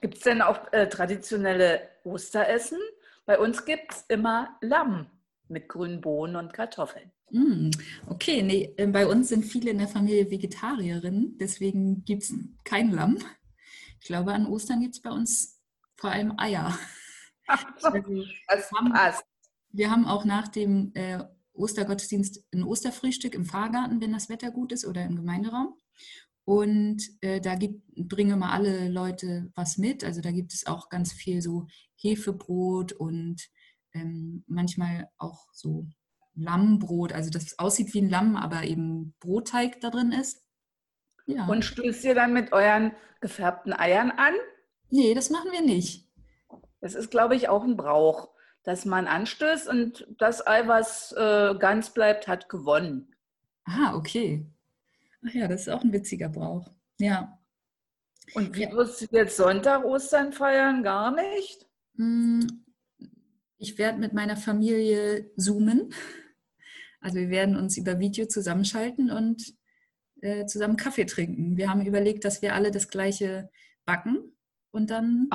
Gibt 0.00 0.18
es 0.18 0.22
denn 0.22 0.40
auch 0.40 0.72
äh, 0.72 0.88
traditionelle 0.88 1.88
Osteressen? 2.04 2.78
Bei 3.26 3.40
uns 3.40 3.64
gibt 3.64 3.92
es 3.92 4.04
immer 4.08 4.56
Lamm 4.60 5.10
mit 5.50 5.68
grünen 5.68 6.00
Bohnen 6.00 6.36
und 6.36 6.52
Kartoffeln. 6.52 7.10
Mm, 7.30 7.70
okay, 8.06 8.42
nee, 8.42 8.74
äh, 8.76 8.86
bei 8.86 9.06
uns 9.06 9.28
sind 9.28 9.44
viele 9.44 9.70
in 9.70 9.78
der 9.78 9.88
Familie 9.88 10.30
Vegetarierinnen, 10.30 11.36
deswegen 11.38 12.04
gibt 12.04 12.24
es 12.24 12.34
kein 12.64 12.90
Lamm. 12.90 13.18
Ich 14.00 14.06
glaube, 14.06 14.32
an 14.32 14.46
Ostern 14.46 14.80
gibt 14.80 14.94
es 14.94 15.02
bei 15.02 15.10
uns 15.10 15.60
vor 15.96 16.10
allem 16.10 16.34
Eier. 16.38 16.76
Ach, 17.46 17.64
also, 17.82 18.24
das 18.48 18.70
haben, 18.72 18.92
passt. 18.92 19.24
Wir 19.72 19.90
haben 19.90 20.06
auch 20.06 20.24
nach 20.24 20.48
dem 20.48 20.92
äh, 20.94 21.22
Ostergottesdienst 21.52 22.44
ein 22.52 22.64
Osterfrühstück 22.64 23.34
im 23.34 23.44
Fahrgarten, 23.44 24.00
wenn 24.00 24.12
das 24.12 24.28
Wetter 24.28 24.50
gut 24.50 24.72
ist, 24.72 24.86
oder 24.86 25.04
im 25.04 25.16
Gemeinderaum. 25.16 25.74
Und 26.44 27.02
äh, 27.20 27.40
da 27.40 27.54
gibt, 27.54 27.82
bringen 27.94 28.32
immer 28.32 28.52
alle 28.52 28.88
Leute 28.88 29.52
was 29.54 29.76
mit. 29.76 30.02
Also 30.02 30.20
da 30.20 30.32
gibt 30.32 30.52
es 30.52 30.66
auch 30.66 30.88
ganz 30.88 31.12
viel 31.12 31.42
so 31.42 31.66
Hefebrot 31.96 32.92
und 32.92 33.48
ähm, 33.94 34.44
manchmal 34.46 35.08
auch 35.18 35.48
so 35.52 35.86
Lammbrot, 36.34 37.12
also 37.12 37.30
das 37.30 37.58
aussieht 37.58 37.92
wie 37.94 38.02
ein 38.02 38.08
Lamm, 38.08 38.36
aber 38.36 38.64
eben 38.64 39.14
Brotteig 39.20 39.80
da 39.80 39.90
drin 39.90 40.12
ist. 40.12 40.44
Ja. 41.26 41.46
Und 41.46 41.64
stößt 41.64 42.04
ihr 42.04 42.14
dann 42.14 42.32
mit 42.32 42.52
euren 42.52 42.92
gefärbten 43.20 43.72
Eiern 43.72 44.10
an? 44.10 44.34
Nee, 44.88 45.14
das 45.14 45.30
machen 45.30 45.52
wir 45.52 45.62
nicht. 45.62 46.08
Das 46.80 46.94
ist, 46.94 47.10
glaube 47.10 47.36
ich, 47.36 47.48
auch 47.48 47.62
ein 47.62 47.76
Brauch, 47.76 48.30
dass 48.62 48.84
man 48.84 49.06
anstößt 49.06 49.68
und 49.68 50.06
das 50.18 50.46
Ei, 50.46 50.66
was 50.66 51.12
äh, 51.12 51.54
ganz 51.58 51.90
bleibt, 51.90 52.26
hat 52.26 52.48
gewonnen. 52.48 53.14
Ah, 53.64 53.94
okay. 53.94 54.46
Ach 55.26 55.34
ja, 55.34 55.46
das 55.46 55.62
ist 55.62 55.68
auch 55.68 55.82
ein 55.82 55.92
witziger 55.92 56.28
Brauch. 56.28 56.68
Ja. 56.98 57.38
Und 58.34 58.54
wie 58.56 58.62
ja. 58.62 58.72
wirst 58.72 59.02
du 59.02 59.06
jetzt 59.12 59.36
Sonntag 59.36 59.84
Ostern 59.84 60.32
feiern? 60.32 60.82
Gar 60.82 61.12
nicht? 61.12 61.68
Ich 63.62 63.76
werde 63.76 63.98
mit 63.98 64.14
meiner 64.14 64.38
Familie 64.38 65.30
zoomen. 65.36 65.92
Also 67.02 67.18
wir 67.18 67.28
werden 67.28 67.56
uns 67.56 67.76
über 67.76 67.98
Video 67.98 68.24
zusammenschalten 68.24 69.10
und 69.10 69.54
äh, 70.22 70.46
zusammen 70.46 70.78
Kaffee 70.78 71.04
trinken. 71.04 71.58
Wir 71.58 71.68
haben 71.68 71.84
überlegt, 71.84 72.24
dass 72.24 72.40
wir 72.40 72.54
alle 72.54 72.70
das 72.70 72.88
gleiche 72.88 73.50
backen 73.84 74.34
und 74.70 74.88
dann 74.88 75.28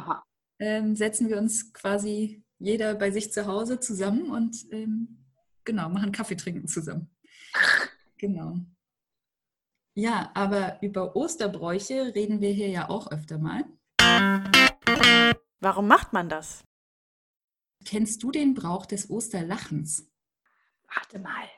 ähm, 0.58 0.96
setzen 0.96 1.30
wir 1.30 1.38
uns 1.38 1.72
quasi 1.72 2.44
jeder 2.58 2.96
bei 2.96 3.12
sich 3.12 3.32
zu 3.32 3.46
Hause 3.46 3.80
zusammen 3.80 4.32
und 4.32 4.58
ähm, 4.72 5.24
genau, 5.64 5.90
machen 5.90 6.12
Kaffee 6.12 6.36
trinken 6.36 6.68
zusammen. 6.68 7.10
Genau. 8.18 8.56
Ja, 9.94 10.32
aber 10.36 10.82
über 10.82 11.18
Osterbräuche 11.18 12.16
reden 12.16 12.40
wir 12.40 12.52
hier 12.52 12.70
ja 12.70 12.90
auch 12.90 13.12
öfter 13.12 13.38
mal. 13.38 13.66
Warum 15.60 15.88
macht 15.88 16.14
man 16.14 16.30
das? 16.30 16.64
Kennst 17.86 18.24
du 18.24 18.32
den 18.32 18.54
Brauch 18.54 18.86
des 18.86 19.10
Osterlachens? 19.10 20.12
Warte 20.94 21.20
mal, 21.20 21.50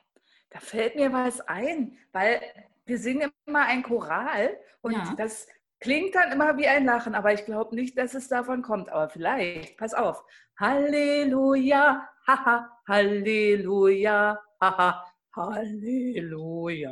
da 0.50 0.60
fällt 0.60 0.96
mir 0.96 1.12
was 1.14 1.42
ein, 1.42 1.98
weil 2.12 2.42
wir 2.86 2.98
singen 2.98 3.32
immer 3.46 3.66
ein 3.66 3.84
Choral 3.84 4.58
und 4.82 4.94
ja. 4.94 5.14
das 5.18 5.48
klingt 5.80 6.16
dann 6.16 6.32
immer 6.32 6.58
wie 6.58 6.68
ein 6.68 6.86
Lachen, 6.86 7.16
aber 7.16 7.34
ich 7.34 7.46
glaube 7.46 7.76
nicht, 7.76 7.98
dass 7.98 8.14
es 8.14 8.28
davon 8.28 8.62
kommt. 8.62 8.90
Aber 8.90 9.10
vielleicht, 9.10 9.78
pass 9.78 9.94
auf. 9.94 10.24
Halleluja, 10.60 12.08
haha, 12.26 12.70
Halleluja, 12.88 14.40
haha, 14.60 15.06
Halleluja. 15.36 16.92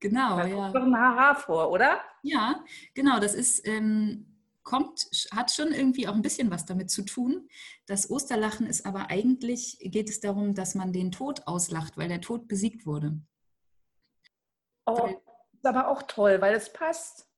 Genau, 0.00 0.36
da 0.36 0.46
ja. 0.46 0.70
kommt 0.72 0.86
ein 0.88 0.96
Haha 0.96 1.34
vor, 1.34 1.70
oder? 1.70 2.00
Ja, 2.22 2.64
genau. 2.94 3.20
Das 3.20 3.34
ist 3.34 3.66
ähm, 3.66 4.31
kommt, 4.62 5.08
hat 5.32 5.50
schon 5.50 5.72
irgendwie 5.72 6.08
auch 6.08 6.14
ein 6.14 6.22
bisschen 6.22 6.50
was 6.50 6.66
damit 6.66 6.90
zu 6.90 7.02
tun. 7.02 7.48
Das 7.86 8.10
Osterlachen 8.10 8.66
ist 8.66 8.86
aber 8.86 9.10
eigentlich, 9.10 9.78
geht 9.80 10.08
es 10.08 10.20
darum, 10.20 10.54
dass 10.54 10.74
man 10.74 10.92
den 10.92 11.12
Tod 11.12 11.46
auslacht, 11.46 11.96
weil 11.96 12.08
der 12.08 12.20
Tod 12.20 12.48
besiegt 12.48 12.86
wurde. 12.86 13.20
Oh, 14.86 15.02
weil, 15.02 15.20
ist 15.52 15.66
aber 15.66 15.88
auch 15.88 16.02
toll, 16.02 16.40
weil 16.40 16.54
es 16.54 16.72
passt. 16.72 17.28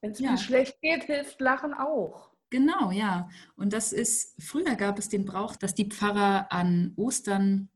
Wenn 0.00 0.12
es 0.12 0.18
ja. 0.18 0.32
mir 0.32 0.38
schlecht 0.38 0.80
geht, 0.80 1.04
hilft 1.04 1.40
Lachen 1.40 1.74
auch. 1.74 2.30
Genau, 2.50 2.90
ja. 2.90 3.28
Und 3.56 3.72
das 3.72 3.92
ist, 3.92 4.40
früher 4.40 4.76
gab 4.76 4.98
es 4.98 5.08
den 5.08 5.24
Brauch, 5.24 5.56
dass 5.56 5.74
die 5.74 5.88
Pfarrer 5.88 6.52
an 6.52 6.92
Ostern 6.96 7.68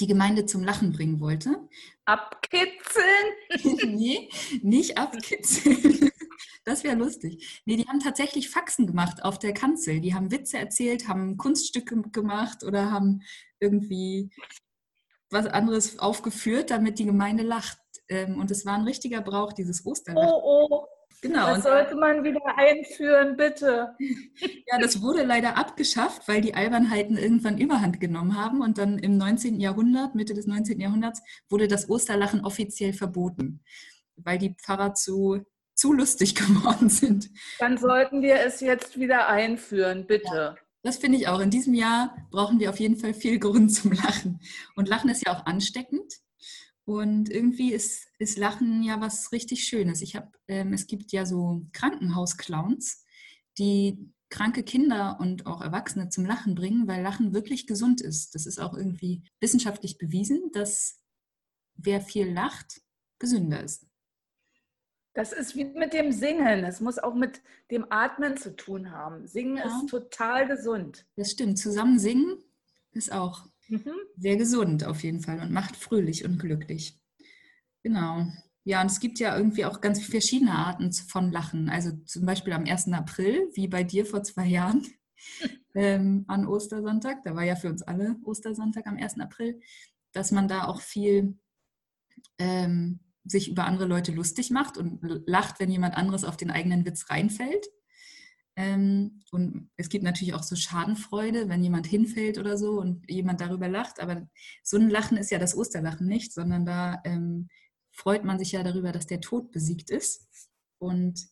die 0.00 0.06
Gemeinde 0.06 0.46
zum 0.46 0.62
Lachen 0.62 0.92
bringen 0.92 1.20
wollte. 1.20 1.68
Abkitzeln? 2.04 3.26
nee, 3.96 4.28
nicht 4.62 4.98
abkitzeln. 4.98 6.10
Das 6.66 6.82
wäre 6.82 6.96
lustig. 6.96 7.62
Nee, 7.64 7.76
die 7.76 7.86
haben 7.86 8.00
tatsächlich 8.00 8.50
Faxen 8.50 8.88
gemacht 8.88 9.22
auf 9.24 9.38
der 9.38 9.54
Kanzel. 9.54 10.00
Die 10.00 10.14
haben 10.14 10.32
Witze 10.32 10.58
erzählt, 10.58 11.06
haben 11.06 11.36
Kunststücke 11.36 12.02
gemacht 12.10 12.64
oder 12.64 12.90
haben 12.90 13.22
irgendwie 13.60 14.30
was 15.30 15.46
anderes 15.46 16.00
aufgeführt, 16.00 16.72
damit 16.72 16.98
die 16.98 17.06
Gemeinde 17.06 17.44
lacht. 17.44 17.78
Ähm, 18.08 18.40
und 18.40 18.50
es 18.50 18.66
war 18.66 18.74
ein 18.74 18.84
richtiger 18.84 19.20
Brauch, 19.20 19.52
dieses 19.52 19.86
Osterlachen. 19.86 20.28
Oh, 20.28 20.66
oh. 20.70 20.86
Genau. 21.22 21.46
Das 21.46 21.62
sollte 21.62 21.94
man 21.94 22.24
wieder 22.24 22.42
einführen, 22.58 23.36
bitte. 23.36 23.96
Ja, 24.68 24.78
das 24.80 25.00
wurde 25.00 25.22
leider 25.22 25.56
abgeschafft, 25.56 26.26
weil 26.26 26.40
die 26.40 26.54
Albernheiten 26.54 27.16
irgendwann 27.16 27.58
Überhand 27.58 28.00
genommen 28.00 28.36
haben. 28.36 28.60
Und 28.60 28.78
dann 28.78 28.98
im 28.98 29.16
19. 29.16 29.60
Jahrhundert, 29.60 30.16
Mitte 30.16 30.34
des 30.34 30.48
19. 30.48 30.80
Jahrhunderts, 30.80 31.22
wurde 31.48 31.68
das 31.68 31.88
Osterlachen 31.88 32.44
offiziell 32.44 32.92
verboten, 32.92 33.62
weil 34.16 34.38
die 34.38 34.56
Pfarrer 34.56 34.94
zu 34.94 35.46
zu 35.76 35.92
lustig 35.92 36.34
geworden 36.34 36.88
sind. 36.88 37.30
Dann 37.60 37.78
sollten 37.78 38.22
wir 38.22 38.40
es 38.40 38.60
jetzt 38.60 38.98
wieder 38.98 39.28
einführen, 39.28 40.06
bitte. 40.06 40.26
Ja, 40.34 40.56
das 40.82 40.98
finde 40.98 41.18
ich 41.18 41.28
auch. 41.28 41.40
In 41.40 41.50
diesem 41.50 41.74
Jahr 41.74 42.16
brauchen 42.30 42.58
wir 42.58 42.70
auf 42.70 42.80
jeden 42.80 42.96
Fall 42.96 43.14
viel 43.14 43.38
Grund 43.38 43.72
zum 43.72 43.92
Lachen. 43.92 44.40
Und 44.74 44.88
Lachen 44.88 45.10
ist 45.10 45.24
ja 45.24 45.36
auch 45.36 45.46
ansteckend. 45.46 46.12
Und 46.84 47.28
irgendwie 47.28 47.72
ist, 47.72 48.06
ist 48.18 48.38
Lachen 48.38 48.82
ja 48.82 49.00
was 49.00 49.32
richtig 49.32 49.64
Schönes. 49.64 50.02
Ich 50.02 50.14
habe, 50.14 50.30
ähm, 50.46 50.72
es 50.72 50.86
gibt 50.86 51.10
ja 51.10 51.26
so 51.26 51.66
Krankenhausclowns, 51.72 53.04
die 53.58 54.12
kranke 54.30 54.62
Kinder 54.62 55.18
und 55.20 55.46
auch 55.46 55.60
Erwachsene 55.60 56.08
zum 56.08 56.24
Lachen 56.24 56.54
bringen, 56.54 56.86
weil 56.86 57.02
Lachen 57.02 57.32
wirklich 57.32 57.66
gesund 57.66 58.00
ist. 58.00 58.34
Das 58.34 58.46
ist 58.46 58.60
auch 58.60 58.74
irgendwie 58.74 59.24
wissenschaftlich 59.40 59.98
bewiesen, 59.98 60.50
dass 60.52 61.00
wer 61.74 62.00
viel 62.00 62.32
lacht, 62.32 62.80
gesünder 63.18 63.62
ist. 63.62 63.86
Das 65.16 65.32
ist 65.32 65.56
wie 65.56 65.64
mit 65.64 65.94
dem 65.94 66.12
Singen. 66.12 66.62
Es 66.64 66.80
muss 66.82 66.98
auch 66.98 67.14
mit 67.14 67.40
dem 67.70 67.86
Atmen 67.90 68.36
zu 68.36 68.54
tun 68.54 68.90
haben. 68.90 69.26
Singen 69.26 69.56
Ja. 69.56 69.64
ist 69.64 69.88
total 69.88 70.46
gesund. 70.46 71.06
Das 71.16 71.30
stimmt. 71.30 71.58
Zusammen 71.58 71.98
singen 71.98 72.36
ist 72.92 73.10
auch 73.10 73.46
Mhm. 73.68 73.92
sehr 74.18 74.36
gesund 74.36 74.84
auf 74.84 75.02
jeden 75.02 75.20
Fall 75.22 75.40
und 75.40 75.50
macht 75.52 75.74
fröhlich 75.74 76.26
und 76.26 76.38
glücklich. 76.38 77.00
Genau. 77.82 78.26
Ja, 78.64 78.82
und 78.82 78.90
es 78.90 79.00
gibt 79.00 79.18
ja 79.18 79.34
irgendwie 79.36 79.64
auch 79.64 79.80
ganz 79.80 80.04
verschiedene 80.04 80.52
Arten 80.52 80.92
von 80.92 81.32
Lachen. 81.32 81.70
Also 81.70 81.92
zum 82.04 82.26
Beispiel 82.26 82.52
am 82.52 82.66
1. 82.66 82.92
April, 82.92 83.48
wie 83.54 83.68
bei 83.68 83.84
dir 83.84 84.04
vor 84.04 84.22
zwei 84.22 84.44
Jahren 84.46 84.86
ähm, 85.74 86.24
an 86.28 86.46
Ostersonntag. 86.46 87.24
Da 87.24 87.34
war 87.34 87.42
ja 87.44 87.56
für 87.56 87.70
uns 87.70 87.82
alle 87.82 88.16
Ostersonntag 88.22 88.86
am 88.86 88.98
1. 88.98 89.18
April, 89.20 89.60
dass 90.12 90.30
man 90.30 90.46
da 90.46 90.66
auch 90.66 90.82
viel 90.82 91.38
ähm, 92.38 93.00
sich 93.26 93.48
über 93.48 93.64
andere 93.64 93.86
Leute 93.86 94.12
lustig 94.12 94.50
macht 94.50 94.78
und 94.78 95.00
lacht, 95.26 95.60
wenn 95.60 95.70
jemand 95.70 95.96
anderes 95.96 96.24
auf 96.24 96.36
den 96.36 96.50
eigenen 96.50 96.84
Witz 96.86 97.10
reinfällt. 97.10 97.66
Ähm, 98.56 99.22
und 99.32 99.70
es 99.76 99.90
gibt 99.90 100.02
natürlich 100.02 100.34
auch 100.34 100.42
so 100.42 100.56
Schadenfreude, 100.56 101.48
wenn 101.48 101.62
jemand 101.62 101.86
hinfällt 101.86 102.38
oder 102.38 102.56
so 102.56 102.80
und 102.80 103.08
jemand 103.10 103.40
darüber 103.40 103.68
lacht. 103.68 104.00
Aber 104.00 104.26
so 104.62 104.78
ein 104.78 104.88
Lachen 104.88 105.18
ist 105.18 105.30
ja 105.30 105.38
das 105.38 105.56
Osterlachen 105.56 106.06
nicht, 106.06 106.32
sondern 106.32 106.64
da 106.64 107.00
ähm, 107.04 107.48
freut 107.92 108.24
man 108.24 108.38
sich 108.38 108.52
ja 108.52 108.62
darüber, 108.62 108.92
dass 108.92 109.06
der 109.06 109.20
Tod 109.20 109.52
besiegt 109.52 109.90
ist. 109.90 110.26
Und 110.78 111.26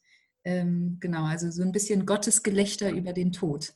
ähm, 0.44 0.98
genau, 1.00 1.24
also 1.24 1.50
so 1.50 1.62
ein 1.62 1.72
bisschen 1.72 2.04
Gottesgelächter 2.04 2.90
über 2.92 3.14
den 3.14 3.32
Tod. 3.32 3.74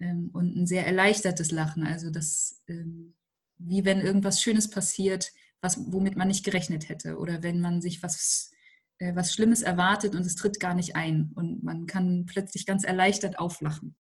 Ähm, 0.00 0.30
und 0.32 0.56
ein 0.56 0.66
sehr 0.66 0.86
erleichtertes 0.86 1.52
Lachen, 1.52 1.84
also 1.84 2.10
das, 2.10 2.62
ähm, 2.66 3.14
wie 3.58 3.84
wenn 3.84 4.00
irgendwas 4.00 4.42
Schönes 4.42 4.68
passiert, 4.68 5.32
was, 5.60 5.92
womit 5.92 6.16
man 6.16 6.28
nicht 6.28 6.44
gerechnet 6.44 6.88
hätte. 6.88 7.18
Oder 7.18 7.42
wenn 7.42 7.60
man 7.60 7.80
sich 7.80 8.02
was, 8.02 8.52
äh, 8.98 9.14
was 9.14 9.32
Schlimmes 9.32 9.62
erwartet 9.62 10.14
und 10.14 10.22
es 10.22 10.36
tritt 10.36 10.60
gar 10.60 10.74
nicht 10.74 10.96
ein. 10.96 11.32
Und 11.34 11.62
man 11.62 11.86
kann 11.86 12.26
plötzlich 12.26 12.66
ganz 12.66 12.84
erleichtert 12.84 13.38
auflachen. 13.38 13.96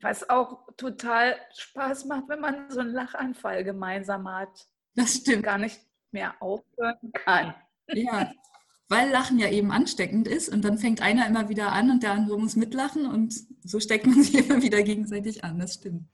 Was 0.00 0.28
auch 0.28 0.66
total 0.76 1.36
Spaß 1.56 2.06
macht, 2.06 2.28
wenn 2.28 2.40
man 2.40 2.70
so 2.70 2.80
einen 2.80 2.92
Lachanfall 2.92 3.64
gemeinsam 3.64 4.28
hat. 4.28 4.68
Das 4.94 5.14
stimmt. 5.16 5.44
Gar 5.44 5.58
nicht 5.58 5.80
mehr 6.10 6.34
aufhören 6.40 7.12
kann. 7.12 7.54
Ja, 7.92 8.32
weil 8.88 9.10
Lachen 9.10 9.38
ja 9.38 9.50
eben 9.50 9.72
ansteckend 9.72 10.28
ist 10.28 10.48
und 10.48 10.64
dann 10.64 10.78
fängt 10.78 11.00
einer 11.00 11.26
immer 11.26 11.48
wieder 11.48 11.72
an 11.72 11.90
und 11.90 12.02
der 12.02 12.12
andere 12.12 12.38
muss 12.38 12.56
mitlachen 12.56 13.06
und 13.06 13.34
so 13.62 13.80
steckt 13.80 14.06
man 14.06 14.22
sich 14.22 14.34
immer 14.48 14.62
wieder 14.62 14.82
gegenseitig 14.82 15.44
an. 15.44 15.58
Das 15.58 15.74
stimmt. 15.74 16.08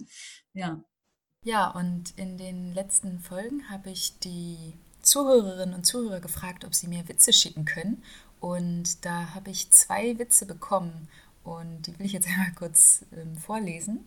Ja. 0.53 0.83
Ja, 1.43 1.69
und 1.71 2.13
in 2.17 2.37
den 2.37 2.75
letzten 2.75 3.19
Folgen 3.19 3.71
habe 3.71 3.89
ich 3.89 4.19
die 4.19 4.75
Zuhörerinnen 5.01 5.75
und 5.75 5.87
Zuhörer 5.87 6.21
gefragt, 6.21 6.67
ob 6.67 6.75
sie 6.75 6.87
mir 6.87 7.09
Witze 7.09 7.33
schicken 7.33 7.65
können. 7.65 8.03
Und 8.41 9.07
da 9.07 9.35
habe 9.35 9.51
ich 9.51 9.71
zwei 9.71 10.19
Witze 10.19 10.45
bekommen 10.45 11.09
und 11.43 11.87
die 11.87 11.99
will 11.99 12.05
ich 12.05 12.13
jetzt 12.13 12.27
einmal 12.29 12.53
kurz 12.55 13.07
ähm, 13.17 13.39
vorlesen. 13.39 14.07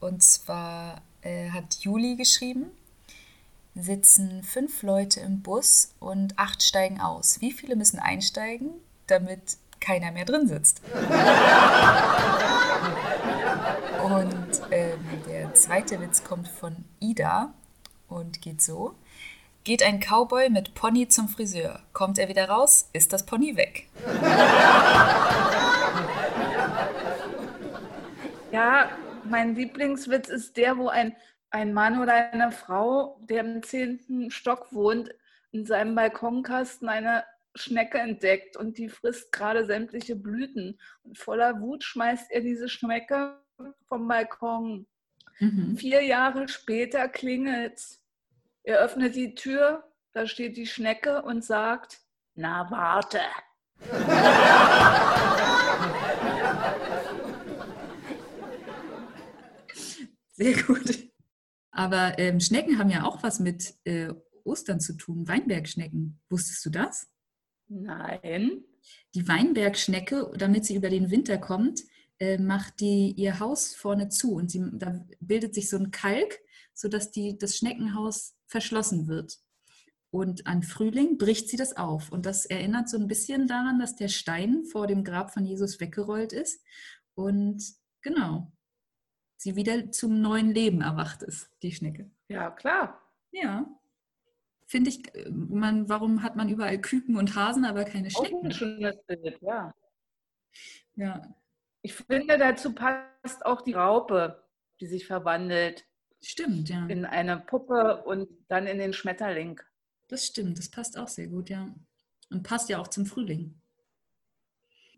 Und 0.00 0.24
zwar 0.24 1.00
äh, 1.22 1.50
hat 1.50 1.76
Juli 1.76 2.16
geschrieben, 2.16 2.66
sitzen 3.76 4.42
fünf 4.42 4.82
Leute 4.82 5.20
im 5.20 5.42
Bus 5.42 5.90
und 6.00 6.36
acht 6.40 6.60
steigen 6.60 7.00
aus. 7.00 7.40
Wie 7.40 7.52
viele 7.52 7.76
müssen 7.76 8.00
einsteigen, 8.00 8.70
damit 9.06 9.58
keiner 9.78 10.10
mehr 10.10 10.24
drin 10.24 10.48
sitzt? 10.48 10.80
Und 14.04 14.60
ähm, 14.70 15.00
zweite 15.54 16.00
Witz 16.00 16.24
kommt 16.24 16.48
von 16.48 16.84
Ida 17.00 17.54
und 18.08 18.42
geht 18.42 18.60
so. 18.60 18.94
Geht 19.62 19.82
ein 19.82 20.00
Cowboy 20.00 20.50
mit 20.50 20.74
Pony 20.74 21.08
zum 21.08 21.28
Friseur. 21.28 21.80
Kommt 21.92 22.18
er 22.18 22.28
wieder 22.28 22.48
raus, 22.48 22.90
ist 22.92 23.12
das 23.12 23.24
Pony 23.24 23.56
weg. 23.56 23.88
Ja, 28.52 28.90
mein 29.24 29.54
Lieblingswitz 29.54 30.28
ist 30.28 30.56
der, 30.56 30.76
wo 30.76 30.88
ein, 30.88 31.16
ein 31.50 31.72
Mann 31.72 32.00
oder 32.00 32.32
eine 32.32 32.52
Frau, 32.52 33.18
der 33.22 33.40
im 33.40 33.62
zehnten 33.62 34.30
Stock 34.30 34.72
wohnt, 34.72 35.10
in 35.52 35.64
seinem 35.64 35.94
Balkonkasten 35.94 36.88
eine 36.88 37.24
Schnecke 37.54 37.98
entdeckt 37.98 38.56
und 38.56 38.76
die 38.78 38.88
frisst 38.88 39.32
gerade 39.32 39.64
sämtliche 39.64 40.16
Blüten. 40.16 40.78
Und 41.04 41.16
voller 41.16 41.60
Wut 41.60 41.84
schmeißt 41.84 42.30
er 42.30 42.40
diese 42.42 42.68
Schnecke 42.68 43.38
vom 43.88 44.08
Balkon. 44.08 44.86
Mhm. 45.40 45.76
Vier 45.76 46.02
Jahre 46.02 46.48
später 46.48 47.08
klingelt's. 47.08 48.00
Er 48.62 48.78
öffnet 48.78 49.14
die 49.14 49.34
Tür, 49.34 49.84
da 50.12 50.26
steht 50.26 50.56
die 50.56 50.66
Schnecke 50.66 51.22
und 51.22 51.44
sagt, 51.44 52.00
na 52.34 52.70
warte. 52.70 53.20
Sehr 60.32 60.62
gut. 60.62 61.10
Aber 61.70 62.18
ähm, 62.18 62.40
Schnecken 62.40 62.78
haben 62.78 62.90
ja 62.90 63.04
auch 63.04 63.22
was 63.22 63.40
mit 63.40 63.74
äh, 63.84 64.12
Ostern 64.44 64.80
zu 64.80 64.96
tun. 64.96 65.28
Weinbergschnecken. 65.28 66.20
Wusstest 66.28 66.64
du 66.64 66.70
das? 66.70 67.08
Nein. 67.68 68.64
Die 69.14 69.26
Weinbergschnecke, 69.26 70.32
damit 70.36 70.64
sie 70.64 70.76
über 70.76 70.90
den 70.90 71.10
Winter 71.10 71.38
kommt, 71.38 71.82
äh, 72.18 72.38
macht 72.38 72.80
die 72.80 73.12
ihr 73.12 73.40
Haus 73.40 73.74
vorne 73.74 74.08
zu 74.08 74.34
und 74.34 74.50
sie, 74.50 74.64
da 74.72 75.04
bildet 75.20 75.54
sich 75.54 75.68
so 75.68 75.76
ein 75.76 75.90
Kalk, 75.90 76.40
sodass 76.72 77.10
die, 77.10 77.38
das 77.38 77.56
Schneckenhaus 77.56 78.36
verschlossen 78.46 79.08
wird. 79.08 79.38
Und 80.10 80.46
an 80.46 80.62
Frühling 80.62 81.18
bricht 81.18 81.48
sie 81.48 81.56
das 81.56 81.76
auf. 81.76 82.12
Und 82.12 82.24
das 82.24 82.46
erinnert 82.46 82.88
so 82.88 82.96
ein 82.96 83.08
bisschen 83.08 83.48
daran, 83.48 83.80
dass 83.80 83.96
der 83.96 84.06
Stein 84.06 84.64
vor 84.64 84.86
dem 84.86 85.02
Grab 85.02 85.32
von 85.32 85.44
Jesus 85.44 85.80
weggerollt 85.80 86.32
ist. 86.32 86.62
Und 87.14 87.64
genau, 88.00 88.52
sie 89.36 89.56
wieder 89.56 89.90
zum 89.90 90.20
neuen 90.20 90.52
Leben 90.52 90.82
erwacht 90.82 91.24
ist, 91.24 91.50
die 91.62 91.72
Schnecke. 91.72 92.10
Ja, 92.28 92.50
klar. 92.50 93.02
Ja. 93.32 93.66
Finde 94.66 94.90
ich, 94.90 95.14
äh, 95.16 95.30
man, 95.30 95.88
warum 95.88 96.22
hat 96.22 96.36
man 96.36 96.48
überall 96.48 96.80
Küken 96.80 97.16
und 97.16 97.34
Hasen, 97.34 97.64
aber 97.64 97.84
keine 97.84 98.06
Auch 98.08 98.24
Schnecken? 98.24 98.46
ein 98.46 98.52
schönes 98.52 98.96
Bild, 99.06 99.38
ja. 99.42 99.74
Ja, 100.94 101.34
Ich 101.84 101.92
finde, 101.92 102.38
dazu 102.38 102.74
passt 102.74 103.44
auch 103.44 103.60
die 103.60 103.74
Raupe, 103.74 104.42
die 104.80 104.86
sich 104.86 105.06
verwandelt 105.06 105.84
stimmt, 106.22 106.70
ja. 106.70 106.86
in 106.86 107.04
eine 107.04 107.38
Puppe 107.38 108.02
und 108.04 108.26
dann 108.48 108.66
in 108.66 108.78
den 108.78 108.94
Schmetterling. 108.94 109.60
Das 110.08 110.24
stimmt, 110.24 110.56
das 110.56 110.70
passt 110.70 110.98
auch 110.98 111.08
sehr 111.08 111.26
gut, 111.26 111.50
ja. 111.50 111.74
Und 112.30 112.42
passt 112.42 112.70
ja 112.70 112.78
auch 112.78 112.88
zum 112.88 113.04
Frühling. 113.04 113.60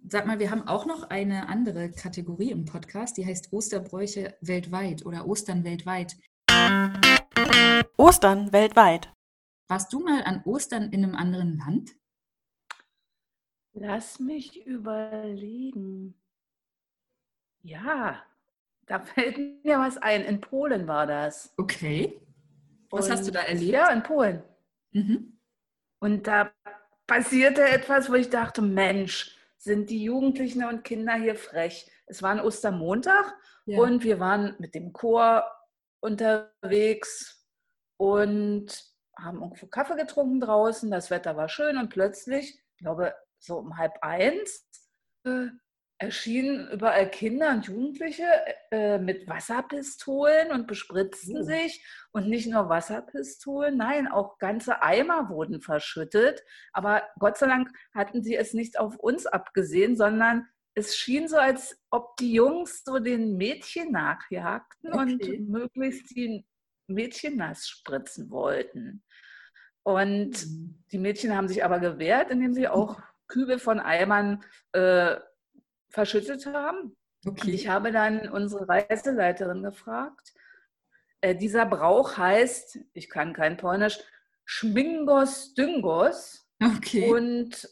Sag 0.06 0.26
mal, 0.26 0.38
wir 0.38 0.52
haben 0.52 0.68
auch 0.68 0.86
noch 0.86 1.10
eine 1.10 1.48
andere 1.48 1.90
Kategorie 1.90 2.52
im 2.52 2.66
Podcast, 2.66 3.16
die 3.16 3.26
heißt 3.26 3.52
Osterbräuche 3.52 4.36
weltweit 4.40 5.04
oder 5.04 5.26
Ostern 5.26 5.64
weltweit. 5.64 6.16
Ostern 7.96 8.52
weltweit. 8.52 9.12
Warst 9.66 9.92
du 9.92 9.98
mal 9.98 10.22
an 10.22 10.44
Ostern 10.44 10.92
in 10.92 11.02
einem 11.02 11.16
anderen 11.16 11.58
Land? 11.58 11.96
Lass 13.72 14.20
mich 14.20 14.64
überlegen. 14.64 16.14
Ja, 17.66 18.22
da 18.86 19.00
fällt 19.00 19.36
mir 19.64 19.78
was 19.78 19.98
ein. 19.98 20.24
In 20.24 20.40
Polen 20.40 20.86
war 20.86 21.06
das. 21.06 21.52
Okay. 21.56 22.20
Was 22.90 23.10
hast 23.10 23.26
du 23.26 23.32
da 23.32 23.40
Und- 23.40 23.46
erlebt? 23.48 23.72
Ja, 23.72 23.90
in 23.90 24.02
Polen. 24.02 24.42
Mhm. 24.92 25.38
Und 26.00 26.26
da 26.26 26.52
passierte 27.06 27.62
etwas, 27.64 28.08
wo 28.08 28.14
ich 28.14 28.30
dachte, 28.30 28.62
Mensch, 28.62 29.36
sind 29.56 29.90
die 29.90 30.02
Jugendlichen 30.04 30.64
und 30.64 30.84
Kinder 30.84 31.14
hier 31.14 31.34
frech. 31.34 31.90
Es 32.06 32.22
war 32.22 32.30
ein 32.30 32.40
Ostermontag 32.40 33.34
Ja. 33.64 33.80
und 33.80 34.04
wir 34.04 34.20
waren 34.20 34.54
mit 34.58 34.74
dem 34.76 34.92
Chor 34.92 35.44
unterwegs 36.00 37.44
und 37.98 38.66
haben 39.18 39.40
irgendwo 39.42 39.66
Kaffee 39.66 39.96
getrunken 39.96 40.40
draußen. 40.40 40.90
Das 40.90 41.10
Wetter 41.10 41.36
war 41.36 41.48
schön 41.48 41.76
und 41.78 41.88
plötzlich, 41.88 42.50
ich 42.76 42.78
glaube 42.78 43.14
so 43.38 43.56
um 43.58 43.76
halb 43.76 43.94
eins, 44.02 44.68
äh, 45.24 45.46
erschienen 45.98 46.68
überall 46.70 47.10
Kinder 47.10 47.50
und 47.50 47.66
Jugendliche 47.66 48.24
äh, 48.70 48.98
mit 48.98 49.26
Wasserpistolen 49.28 50.50
und 50.52 50.66
bespritzten 50.66 51.38
Oh. 51.38 51.42
sich. 51.42 51.84
Und 52.12 52.28
nicht 52.28 52.48
nur 52.48 52.68
Wasserpistolen, 52.68 53.76
nein, 53.76 54.06
auch 54.08 54.38
ganze 54.38 54.82
Eimer 54.82 55.28
wurden 55.30 55.60
verschüttet. 55.60 56.42
Aber 56.72 57.02
Gott 57.18 57.38
sei 57.38 57.46
Dank 57.46 57.70
hatten 57.94 58.22
sie 58.22 58.36
es 58.36 58.52
nicht 58.52 58.78
auf 58.78 58.96
uns 58.96 59.26
abgesehen, 59.26 59.96
sondern 59.96 60.46
es 60.74 60.96
schien 60.96 61.28
so, 61.28 61.38
als 61.38 61.80
ob 61.90 62.16
die 62.18 62.32
Jungs 62.34 62.84
so 62.84 62.98
den 62.98 63.36
Mädchen 63.38 63.92
nachjagten 63.92 64.92
Okay. 64.92 65.38
und 65.38 65.48
möglichst 65.48 66.10
die 66.14 66.46
Mädchen 66.86 67.38
nass 67.38 67.66
spritzen 67.68 68.30
wollten. 68.30 69.02
Und 69.82 70.46
Mhm. 70.46 70.84
die 70.92 70.98
Mädchen 70.98 71.34
haben 71.34 71.48
sich 71.48 71.64
aber 71.64 71.78
gewehrt, 71.80 72.30
indem 72.30 72.52
sie 72.52 72.68
auch 72.68 73.00
Kübel 73.28 73.58
von 73.58 73.80
Eimern 73.80 74.44
äh, 74.72 75.16
verschüttet 75.96 76.44
haben. 76.46 76.94
Und 77.24 77.40
Okay. 77.40 77.52
ich 77.52 77.68
habe 77.68 77.90
dann 77.90 78.28
unsere 78.28 78.68
Reiseleiterin 78.68 79.62
gefragt. 79.62 80.34
Äh, 81.22 81.34
dieser 81.34 81.64
Brauch 81.64 82.18
heißt, 82.18 82.78
ich 82.92 83.08
kann 83.08 83.32
kein 83.32 83.56
Polnisch, 83.56 83.98
Schmingos 84.44 85.54
Dyngos. 85.54 86.46
Okay. 86.62 87.10
Und 87.10 87.68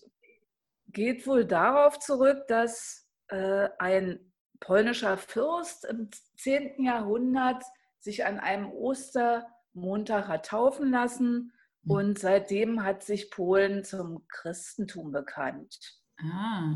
geht 0.89 1.27
wohl 1.27 1.45
darauf 1.45 1.99
zurück, 1.99 2.49
dass 2.49 3.07
äh, 3.29 3.69
ein 3.79 4.33
polnischer 4.59 5.19
Fürst 5.19 5.85
im 5.85 6.09
10. 6.39 6.83
Jahrhundert 6.83 7.63
sich 7.99 8.25
an 8.25 8.41
einem 8.41 8.71
Ostermontag 8.73 10.29
hat 10.29 10.47
taufen 10.47 10.91
lassen 10.91 11.53
hm. 11.85 11.91
und 11.91 12.19
seitdem 12.19 12.83
hat 12.83 13.03
sich 13.03 13.31
Polen 13.31 13.85
zum 13.85 14.27
Christentum 14.29 15.13
bekannt. 15.13 16.01
Ah, 16.19 16.75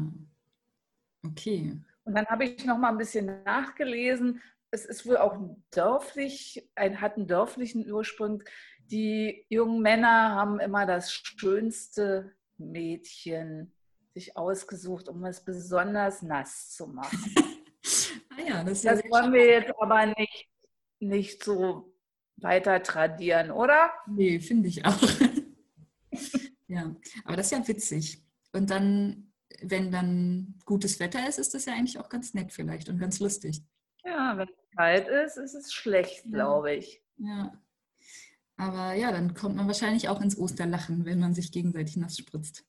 okay. 1.25 1.77
Und 2.05 2.15
dann 2.15 2.27
habe 2.27 2.45
ich 2.45 2.65
noch 2.65 2.79
mal 2.79 2.91
ein 2.91 2.99
bisschen 2.99 3.43
nachgelesen. 3.45 4.41
Es 4.71 4.85
ist 4.85 5.07
wohl 5.07 5.17
auch 5.17 5.39
dörflich, 5.71 6.69
ein, 6.75 7.01
hat 7.01 7.17
einen 7.17 7.27
dörflichen 7.27 7.91
Ursprung. 7.91 8.43
Die 8.87 9.45
jungen 9.49 9.83
Männer 9.83 10.35
haben 10.35 10.61
immer 10.61 10.87
das 10.87 11.13
schönste 11.13 12.33
Mädchen 12.57 13.73
sich 14.15 14.37
ausgesucht, 14.37 15.09
um 15.09 15.25
es 15.25 15.45
besonders 15.45 16.23
nass 16.23 16.71
zu 16.71 16.87
machen. 16.87 17.35
ah 18.31 18.43
ja, 18.47 18.65
das, 18.65 18.83
das 18.83 19.03
wollen 19.05 19.33
wir 19.33 19.47
jetzt 19.47 19.73
aber 19.79 20.07
nicht, 20.07 20.49
nicht 20.99 21.45
so 21.45 21.93
weiter 22.37 22.83
tradieren, 22.83 23.51
oder? 23.51 23.91
Nee, 24.07 24.41
finde 24.41 24.69
ich 24.69 24.85
auch. 24.85 25.01
ja, 26.69 26.95
aber 27.25 27.37
das 27.37 27.47
ist 27.47 27.53
ja 27.53 27.69
witzig. 27.69 28.23
Und 28.53 28.71
dann, 28.71 29.28
wenn 29.63 29.91
dann 29.91 30.55
gutes 30.65 31.01
Wetter 31.01 31.29
ist, 31.29 31.39
ist 31.39 31.55
das 31.55 31.67
ja 31.67 31.73
eigentlich 31.73 31.99
auch 31.99 32.09
ganz 32.09 32.35
nett 32.35 32.53
vielleicht 32.53 32.89
und 32.89 32.99
ganz 32.99 33.21
lustig. 33.21 33.63
Ja, 34.05 34.37
wenn 34.37 34.49
es 34.49 34.77
kalt 34.77 35.09
ist, 35.09 35.37
ist 35.37 35.55
es 35.55 35.73
schlecht, 35.73 36.25
ja. 36.25 36.31
glaube 36.31 36.75
ich. 36.75 37.03
Ja. 37.17 37.53
Aber 38.57 38.95
ja, 38.95 39.13
dann 39.13 39.35
kommt 39.35 39.57
man 39.57 39.67
wahrscheinlich 39.67 40.09
auch 40.09 40.21
ins 40.21 40.37
Osterlachen, 40.37 41.05
wenn 41.05 41.21
man 41.21 41.35
sich 41.35 41.53
gegenseitig 41.53 41.97
nass 41.97 42.19
spritzt. 42.19 42.65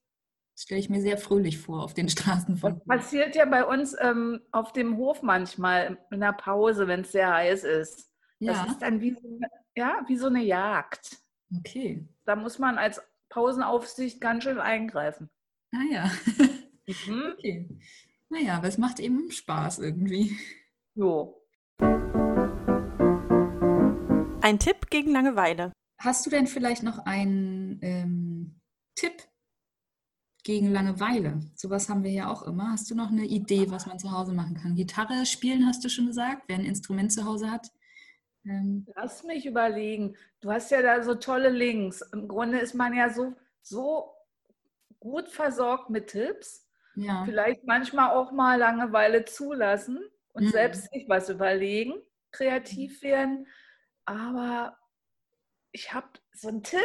Das 0.55 0.63
stelle 0.63 0.79
ich 0.79 0.89
mir 0.89 1.01
sehr 1.01 1.17
fröhlich 1.17 1.57
vor 1.57 1.83
auf 1.83 1.93
den 1.93 2.09
Straßen 2.09 2.57
von. 2.57 2.75
Das 2.75 2.85
passiert 2.85 3.35
ja 3.35 3.45
bei 3.45 3.65
uns 3.65 3.95
ähm, 3.99 4.41
auf 4.51 4.73
dem 4.73 4.97
Hof 4.97 5.23
manchmal 5.23 5.97
in 6.11 6.19
der 6.19 6.33
Pause, 6.33 6.87
wenn 6.87 7.01
es 7.01 7.11
sehr 7.11 7.33
heiß 7.33 7.63
ist. 7.63 8.11
Ja. 8.39 8.53
Das 8.53 8.73
ist 8.73 8.81
dann 8.81 9.01
wie 9.01 9.13
so, 9.13 9.27
eine, 9.27 9.47
ja, 9.75 10.01
wie 10.07 10.17
so 10.17 10.27
eine 10.27 10.43
Jagd. 10.43 11.17
Okay. 11.57 12.07
Da 12.25 12.35
muss 12.35 12.59
man 12.59 12.77
als 12.77 13.01
Pausenaufsicht 13.29 14.21
ganz 14.21 14.43
schön 14.43 14.59
eingreifen. 14.59 15.29
Ah 15.73 15.85
ja. 15.91 16.11
mhm. 17.08 17.34
Okay. 17.34 17.69
Naja, 18.30 18.58
aber 18.58 18.67
es 18.67 18.78
macht 18.78 18.99
eben 18.99 19.32
Spaß 19.32 19.80
irgendwie. 19.80 20.38
Jo. 20.95 21.41
Ein 24.41 24.60
Tipp 24.60 24.89
gegen 24.89 25.12
Langeweile. 25.12 25.71
Hast 25.99 26.25
du 26.25 26.30
denn 26.30 26.47
vielleicht 26.47 26.84
noch 26.84 26.99
einen 26.99 27.80
ähm, 27.82 28.60
Tipp 28.95 29.23
gegen 30.43 30.71
Langeweile? 30.71 31.41
Sowas 31.56 31.89
haben 31.89 32.04
wir 32.04 32.12
ja 32.12 32.32
auch 32.32 32.43
immer. 32.43 32.71
Hast 32.71 32.89
du 32.89 32.95
noch 32.95 33.10
eine 33.10 33.25
Idee, 33.25 33.69
was 33.69 33.86
man 33.86 33.99
zu 33.99 34.12
Hause 34.12 34.34
machen 34.34 34.56
kann? 34.56 34.75
Gitarre 34.75 35.25
spielen, 35.25 35.65
hast 35.65 35.84
du 35.84 35.89
schon 35.89 36.08
gesagt, 36.08 36.43
wer 36.47 36.58
ein 36.58 36.65
Instrument 36.65 37.12
zu 37.12 37.25
Hause 37.25 37.52
hat? 37.52 37.71
Ähm 38.45 38.88
Lass 38.95 39.23
mich 39.23 39.45
überlegen. 39.45 40.15
Du 40.39 40.52
hast 40.52 40.71
ja 40.71 40.82
da 40.82 41.04
so 41.04 41.15
tolle 41.15 41.49
Links. 41.49 42.02
Im 42.13 42.28
Grunde 42.28 42.60
ist 42.60 42.73
man 42.73 42.93
ja 42.93 43.10
so, 43.12 43.36
so 43.62 44.13
gut 44.99 45.30
versorgt 45.30 45.89
mit 45.89 46.08
Tipps. 46.08 46.68
Ja. 47.01 47.23
Vielleicht 47.25 47.65
manchmal 47.65 48.12
auch 48.12 48.31
mal 48.31 48.59
Langeweile 48.59 49.25
zulassen 49.25 49.99
und 50.33 50.45
mhm. 50.45 50.49
selbst 50.49 50.91
sich 50.91 51.07
was 51.07 51.29
überlegen, 51.29 51.93
kreativ 52.31 53.01
werden. 53.01 53.47
Aber 54.05 54.77
ich 55.71 55.93
habe 55.93 56.07
so 56.33 56.47
einen 56.47 56.63
Tipp, 56.63 56.79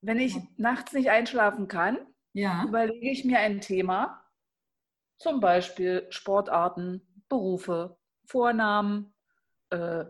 wenn 0.00 0.18
ich 0.18 0.36
nachts 0.56 0.92
nicht 0.92 1.10
einschlafen 1.10 1.68
kann, 1.68 1.98
ja. 2.32 2.64
überlege 2.64 3.10
ich 3.10 3.24
mir 3.24 3.38
ein 3.38 3.60
Thema, 3.60 4.22
zum 5.18 5.40
Beispiel 5.40 6.06
Sportarten, 6.10 7.00
Berufe, 7.28 7.96
Vornamen, 8.26 9.14
äh, 9.70 10.04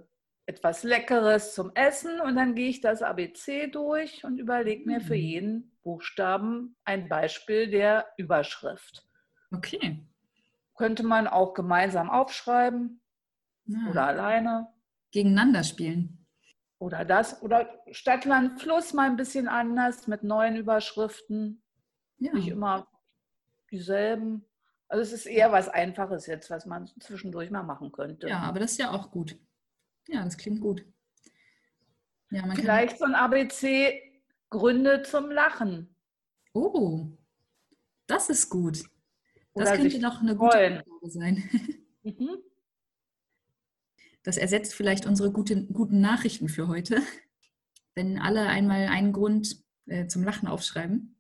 etwas 0.47 0.83
Leckeres 0.83 1.55
zum 1.55 1.73
Essen 1.75 2.21
und 2.21 2.37
dann 2.37 2.55
gehe 2.55 2.69
ich 2.69 2.81
das 2.81 3.03
ABC 3.03 3.69
durch 3.69 4.25
und 4.25 4.39
überlege 4.39 4.85
mir 4.87 5.01
für 5.01 5.15
mhm. 5.15 5.21
jeden 5.21 5.79
Buchstaben 5.83 6.77
ein 6.85 7.09
Beispiel 7.09 7.71
der 7.71 8.07
Überschrift. 8.17 9.07
Okay. 9.57 10.05
Könnte 10.77 11.03
man 11.05 11.27
auch 11.27 11.55
gemeinsam 11.55 12.11
aufschreiben 12.11 13.01
ja. 13.67 13.91
oder 13.91 14.07
alleine. 14.07 14.73
Gegeneinander 15.13 15.63
spielen. 15.63 16.27
Oder 16.79 17.05
das, 17.05 17.43
oder 17.43 17.83
Stadt, 17.93 18.25
Land, 18.25 18.61
Fluss 18.61 18.93
mal 18.93 19.09
ein 19.09 19.17
bisschen 19.17 19.49
anders 19.49 20.07
mit 20.07 20.23
neuen 20.23 20.57
Überschriften. 20.57 21.63
Ja. 22.19 22.33
Nicht 22.35 22.49
immer 22.49 22.89
dieselben. 23.71 24.45
Also 24.89 25.03
es 25.03 25.13
ist 25.13 25.27
eher 25.27 25.53
was 25.53 25.69
Einfaches 25.69 26.27
jetzt, 26.27 26.51
was 26.51 26.67
man 26.67 26.87
zwischendurch 27.01 27.51
mal 27.51 27.63
machen 27.63 27.91
könnte. 27.93 28.29
Ja, 28.29 28.41
aber 28.41 28.61
das 28.61 28.73
ist 28.73 28.79
ja 28.79 28.91
auch 28.91 29.11
gut. 29.11 29.39
Ja, 30.09 30.25
das 30.25 30.37
klingt 30.37 30.61
gut. 30.61 30.85
Ja, 32.31 32.45
Vielleicht 32.55 32.99
so 32.99 33.05
ein 33.05 33.15
ABC 33.15 34.03
Gründe 34.51 35.03
zum 35.03 35.31
Lachen. 35.31 35.95
Oh, 36.53 37.09
das 38.07 38.29
ist 38.29 38.51
gut. 38.51 38.85
Das 39.55 39.71
Oder 39.71 39.79
könnte 39.79 40.01
doch 40.01 40.21
eine 40.21 40.37
gute 40.37 40.85
Frage 40.85 41.11
sein. 41.11 41.51
Mhm. 42.07 42.37
Das 44.25 44.37
ersetzt 44.37 44.75
vielleicht 44.75 45.07
unsere 45.07 45.33
gute, 45.33 45.65
guten 45.69 46.03
Nachrichten 46.03 46.51
für 46.51 46.69
heute, 46.69 47.01
wenn 47.95 48.19
alle 48.19 48.43
einmal 48.43 48.89
einen 48.89 49.15
Grund 49.15 49.65
äh, 49.87 50.07
zum 50.07 50.23
Lachen 50.23 50.47
aufschreiben. 50.47 51.19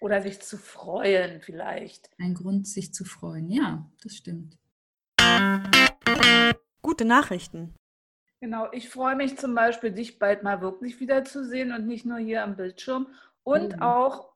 Oder 0.00 0.22
sich 0.22 0.40
zu 0.40 0.56
freuen 0.56 1.42
vielleicht. 1.42 2.08
Ein 2.18 2.32
Grund, 2.32 2.66
sich 2.66 2.94
zu 2.94 3.04
freuen. 3.04 3.50
Ja, 3.50 3.86
das 4.02 4.16
stimmt. 4.16 4.58
Gute 6.80 7.04
Nachrichten. 7.04 7.74
Genau, 8.40 8.72
ich 8.72 8.88
freue 8.88 9.14
mich 9.14 9.36
zum 9.36 9.54
Beispiel, 9.54 9.92
dich 9.92 10.18
bald 10.18 10.42
mal 10.42 10.62
wirklich 10.62 11.00
wiederzusehen 11.00 11.72
und 11.72 11.86
nicht 11.86 12.06
nur 12.06 12.18
hier 12.18 12.42
am 12.42 12.56
Bildschirm. 12.56 13.08
Und 13.44 13.76
mhm. 13.76 13.82
auch 13.82 14.32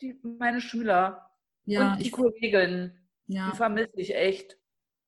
die, 0.00 0.18
meine 0.22 0.60
Schüler 0.60 1.25
ja, 1.66 1.92
und 1.92 1.98
die 2.00 2.06
ich, 2.06 2.12
Kollegen. 2.12 2.92
Ja. 3.26 3.50
Die 3.50 3.56
vermisse 3.56 3.96
ich 3.96 4.14
echt. 4.14 4.56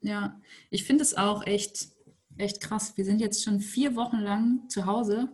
Ja, 0.01 0.41
ich 0.71 0.85
finde 0.85 1.03
es 1.03 1.17
auch 1.17 1.47
echt 1.47 1.89
echt 2.39 2.61
krass. 2.61 2.97
Wir 2.97 3.05
sind 3.05 3.21
jetzt 3.21 3.45
schon 3.45 3.61
vier 3.61 3.97
Wochen 3.97 4.19
lang 4.19 4.69
zu 4.69 4.87
Hause 4.87 5.29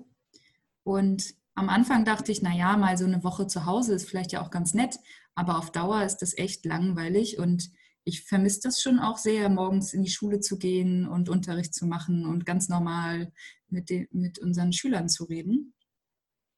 und 0.83 1.35
am 1.55 1.69
Anfang 1.69 2.05
dachte 2.05 2.33
ich, 2.33 2.43
naja, 2.43 2.77
mal 2.77 2.97
so 2.97 3.05
eine 3.05 3.23
Woche 3.23 3.47
zu 3.47 3.65
Hause 3.65 3.95
ist 3.95 4.09
vielleicht 4.09 4.33
ja 4.33 4.43
auch 4.43 4.51
ganz 4.51 4.75
nett, 4.75 4.99
aber 5.35 5.59
auf 5.59 5.71
Dauer 5.71 6.03
ist 6.03 6.19
das 6.19 6.37
echt 6.37 6.65
langweilig 6.65 7.39
und 7.39 7.71
ich 8.05 8.23
vermisse 8.25 8.61
das 8.65 8.83
schon 8.83 8.99
auch 8.99 9.17
sehr, 9.17 9.49
morgens 9.49 9.95
in 9.95 10.03
die 10.03 10.11
Schule 10.11 10.41
zu 10.41 10.59
gehen 10.59 11.07
und 11.07 11.29
Unterricht 11.29 11.75
zu 11.75 11.87
machen 11.87 12.27
und 12.27 12.45
ganz 12.45 12.69
normal 12.69 13.33
mit, 13.69 13.89
den, 13.89 14.09
mit 14.11 14.39
unseren 14.39 14.73
Schülern 14.73 15.09
zu 15.09 15.25
reden. 15.25 15.75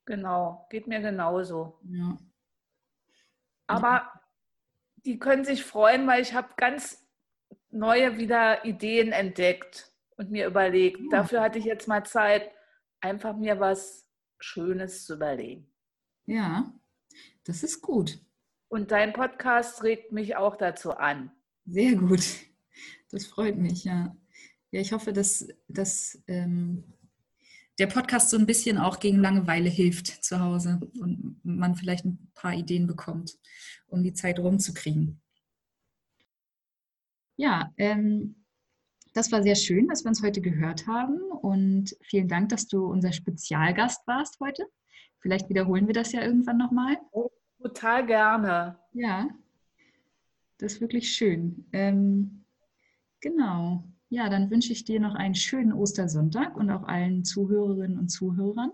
Genau, 0.07 0.67
geht 0.71 0.87
mir 0.87 1.01
genauso. 1.01 1.79
Ja. 1.85 2.19
Aber 3.69 4.11
die 5.07 5.19
können 5.19 5.45
sich 5.45 5.65
freuen, 5.65 6.07
weil 6.07 6.21
ich 6.21 6.35
habe 6.35 6.49
ganz 6.57 7.07
neue 7.71 8.19
wieder 8.19 8.65
Ideen 8.65 9.13
entdeckt 9.13 9.93
und 10.17 10.31
mir 10.31 10.47
überlegt, 10.47 10.99
ja. 10.99 11.07
dafür 11.11 11.41
hatte 11.41 11.59
ich 11.59 11.65
jetzt 11.65 11.89
mal 11.89 12.05
Zeit, 12.05 12.51
einfach 13.01 13.37
mir 13.37 13.61
was 13.61 14.07
Schönes 14.39 15.07
zu 15.07 15.15
überlegen. 15.15 15.71
Ja, 16.27 16.75
das 17.45 17.63
ist 17.63 17.81
gut. 17.81 18.19
Und 18.69 18.91
dein 18.91 19.13
Podcast 19.13 19.85
regt 19.85 20.11
mich 20.13 20.37
auch 20.37 20.57
dazu 20.57 20.93
an. 20.93 21.31
Sehr 21.65 21.95
gut. 21.95 22.25
Das 23.11 23.27
freut 23.27 23.57
mich, 23.57 23.85
ja. 23.85 24.17
Ja, 24.73 24.81
ich 24.81 24.93
hoffe, 24.93 25.13
dass, 25.13 25.49
dass 25.69 26.21
ähm, 26.27 26.93
der 27.79 27.87
Podcast 27.87 28.31
so 28.31 28.39
ein 28.39 28.47
bisschen 28.47 28.79
auch 28.79 29.01
gegen 29.01 29.19
Langeweile 29.19 29.69
hilft 29.69 30.07
zu 30.25 30.41
Hause 30.41 30.81
und 31.01 31.41
man 31.43 31.75
vielleicht 31.75 32.05
ein 32.05 32.31
paar 32.35 32.55
Ideen 32.55 32.87
bekommt, 32.87 33.37
um 33.87 34.03
die 34.03 34.15
Zeit 34.15 34.39
rumzukriegen. 34.39 35.21
Ja, 37.37 37.73
ähm, 37.77 38.37
das 39.13 39.31
war 39.31 39.43
sehr 39.43 39.57
schön, 39.57 39.89
dass 39.89 40.05
wir 40.05 40.09
uns 40.09 40.23
heute 40.23 40.41
gehört 40.41 40.87
haben 40.87 41.21
und 41.43 41.97
vielen 42.03 42.29
Dank, 42.29 42.49
dass 42.49 42.67
du 42.67 42.87
unser 42.87 43.13
Spezialgast 43.13 44.07
warst 44.07 44.41
heute. 44.41 44.67
Vielleicht 45.21 45.49
wiederholen 45.49 45.87
wir 45.87 45.95
das 45.95 46.13
ja 46.13 46.23
irgendwann 46.23 46.59
nochmal. 46.59 46.99
Oh, 47.13 47.31
total 47.63 48.07
gerne. 48.07 48.79
Ja, 48.93 49.29
das 50.59 50.75
ist 50.75 50.81
wirklich 50.81 51.13
schön. 51.13 51.67
Ähm, 51.73 52.45
genau. 53.21 53.85
Ja, 54.09 54.29
dann 54.29 54.51
wünsche 54.51 54.73
ich 54.73 54.85
dir 54.85 55.01
noch 55.01 55.15
einen 55.15 55.35
schönen 55.35 55.73
Ostersonntag 55.73 56.57
und 56.57 56.71
auch 56.71 56.85
allen 56.85 57.25
Zuhörerinnen 57.25 57.99
und 57.99 58.09
Zuhörern. 58.09 58.73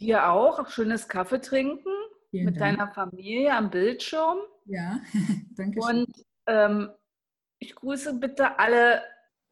Dir 0.00 0.28
auch. 0.30 0.68
Schönes 0.68 1.08
Kaffee 1.08 1.40
trinken 1.40 1.90
Vielen 2.30 2.46
mit 2.46 2.60
Dank. 2.60 2.78
deiner 2.78 2.92
Familie 2.92 3.54
am 3.54 3.70
Bildschirm. 3.70 4.38
Ja, 4.64 5.00
danke 5.56 5.82
schön. 5.82 6.04
Und 6.04 6.24
ähm, 6.46 6.90
ich 7.58 7.74
grüße 7.74 8.14
bitte 8.14 8.58
alle 8.58 9.02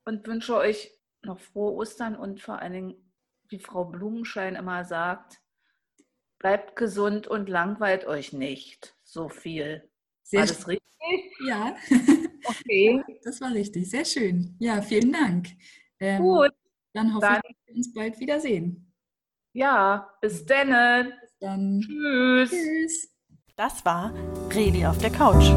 und 0.04 0.26
wünsche 0.26 0.56
euch 0.56 0.92
noch 1.22 1.40
frohe 1.40 1.72
Ostern 1.72 2.16
und 2.16 2.40
vor 2.40 2.60
allen 2.60 2.72
Dingen, 2.72 3.12
wie 3.48 3.58
Frau 3.58 3.84
Blumenschein 3.84 4.54
immer 4.54 4.84
sagt, 4.84 5.40
bleibt 6.38 6.76
gesund 6.76 7.26
und 7.26 7.48
langweilt 7.48 8.06
euch 8.06 8.32
nicht. 8.32 8.96
so 9.02 9.28
viel. 9.28 9.89
Sehr 10.22 10.40
War 10.40 10.46
das 10.46 10.68
richtig? 10.68 10.86
Ja, 11.46 11.76
Okay, 12.44 13.02
das 13.22 13.40
war 13.40 13.52
richtig. 13.52 13.88
Sehr 13.90 14.04
schön. 14.04 14.56
Ja, 14.58 14.80
vielen 14.82 15.12
Dank. 15.12 15.48
Ähm, 15.98 16.22
gut. 16.22 16.50
Dann 16.94 17.14
hoffe 17.14 17.26
Dann- 17.26 17.40
ich, 17.48 17.56
dass 17.56 17.66
wir 17.66 17.74
uns 17.76 17.92
bald 17.94 18.18
wiedersehen. 18.20 18.92
Ja, 19.52 20.08
bis 20.20 20.44
dann. 20.46 21.12
Dann 21.40 21.80
Tschüss. 21.80 22.50
tschüss. 22.50 23.08
Das 23.56 23.84
war 23.84 24.14
Redi 24.54 24.86
auf 24.86 24.98
der 24.98 25.10
Couch. 25.10 25.50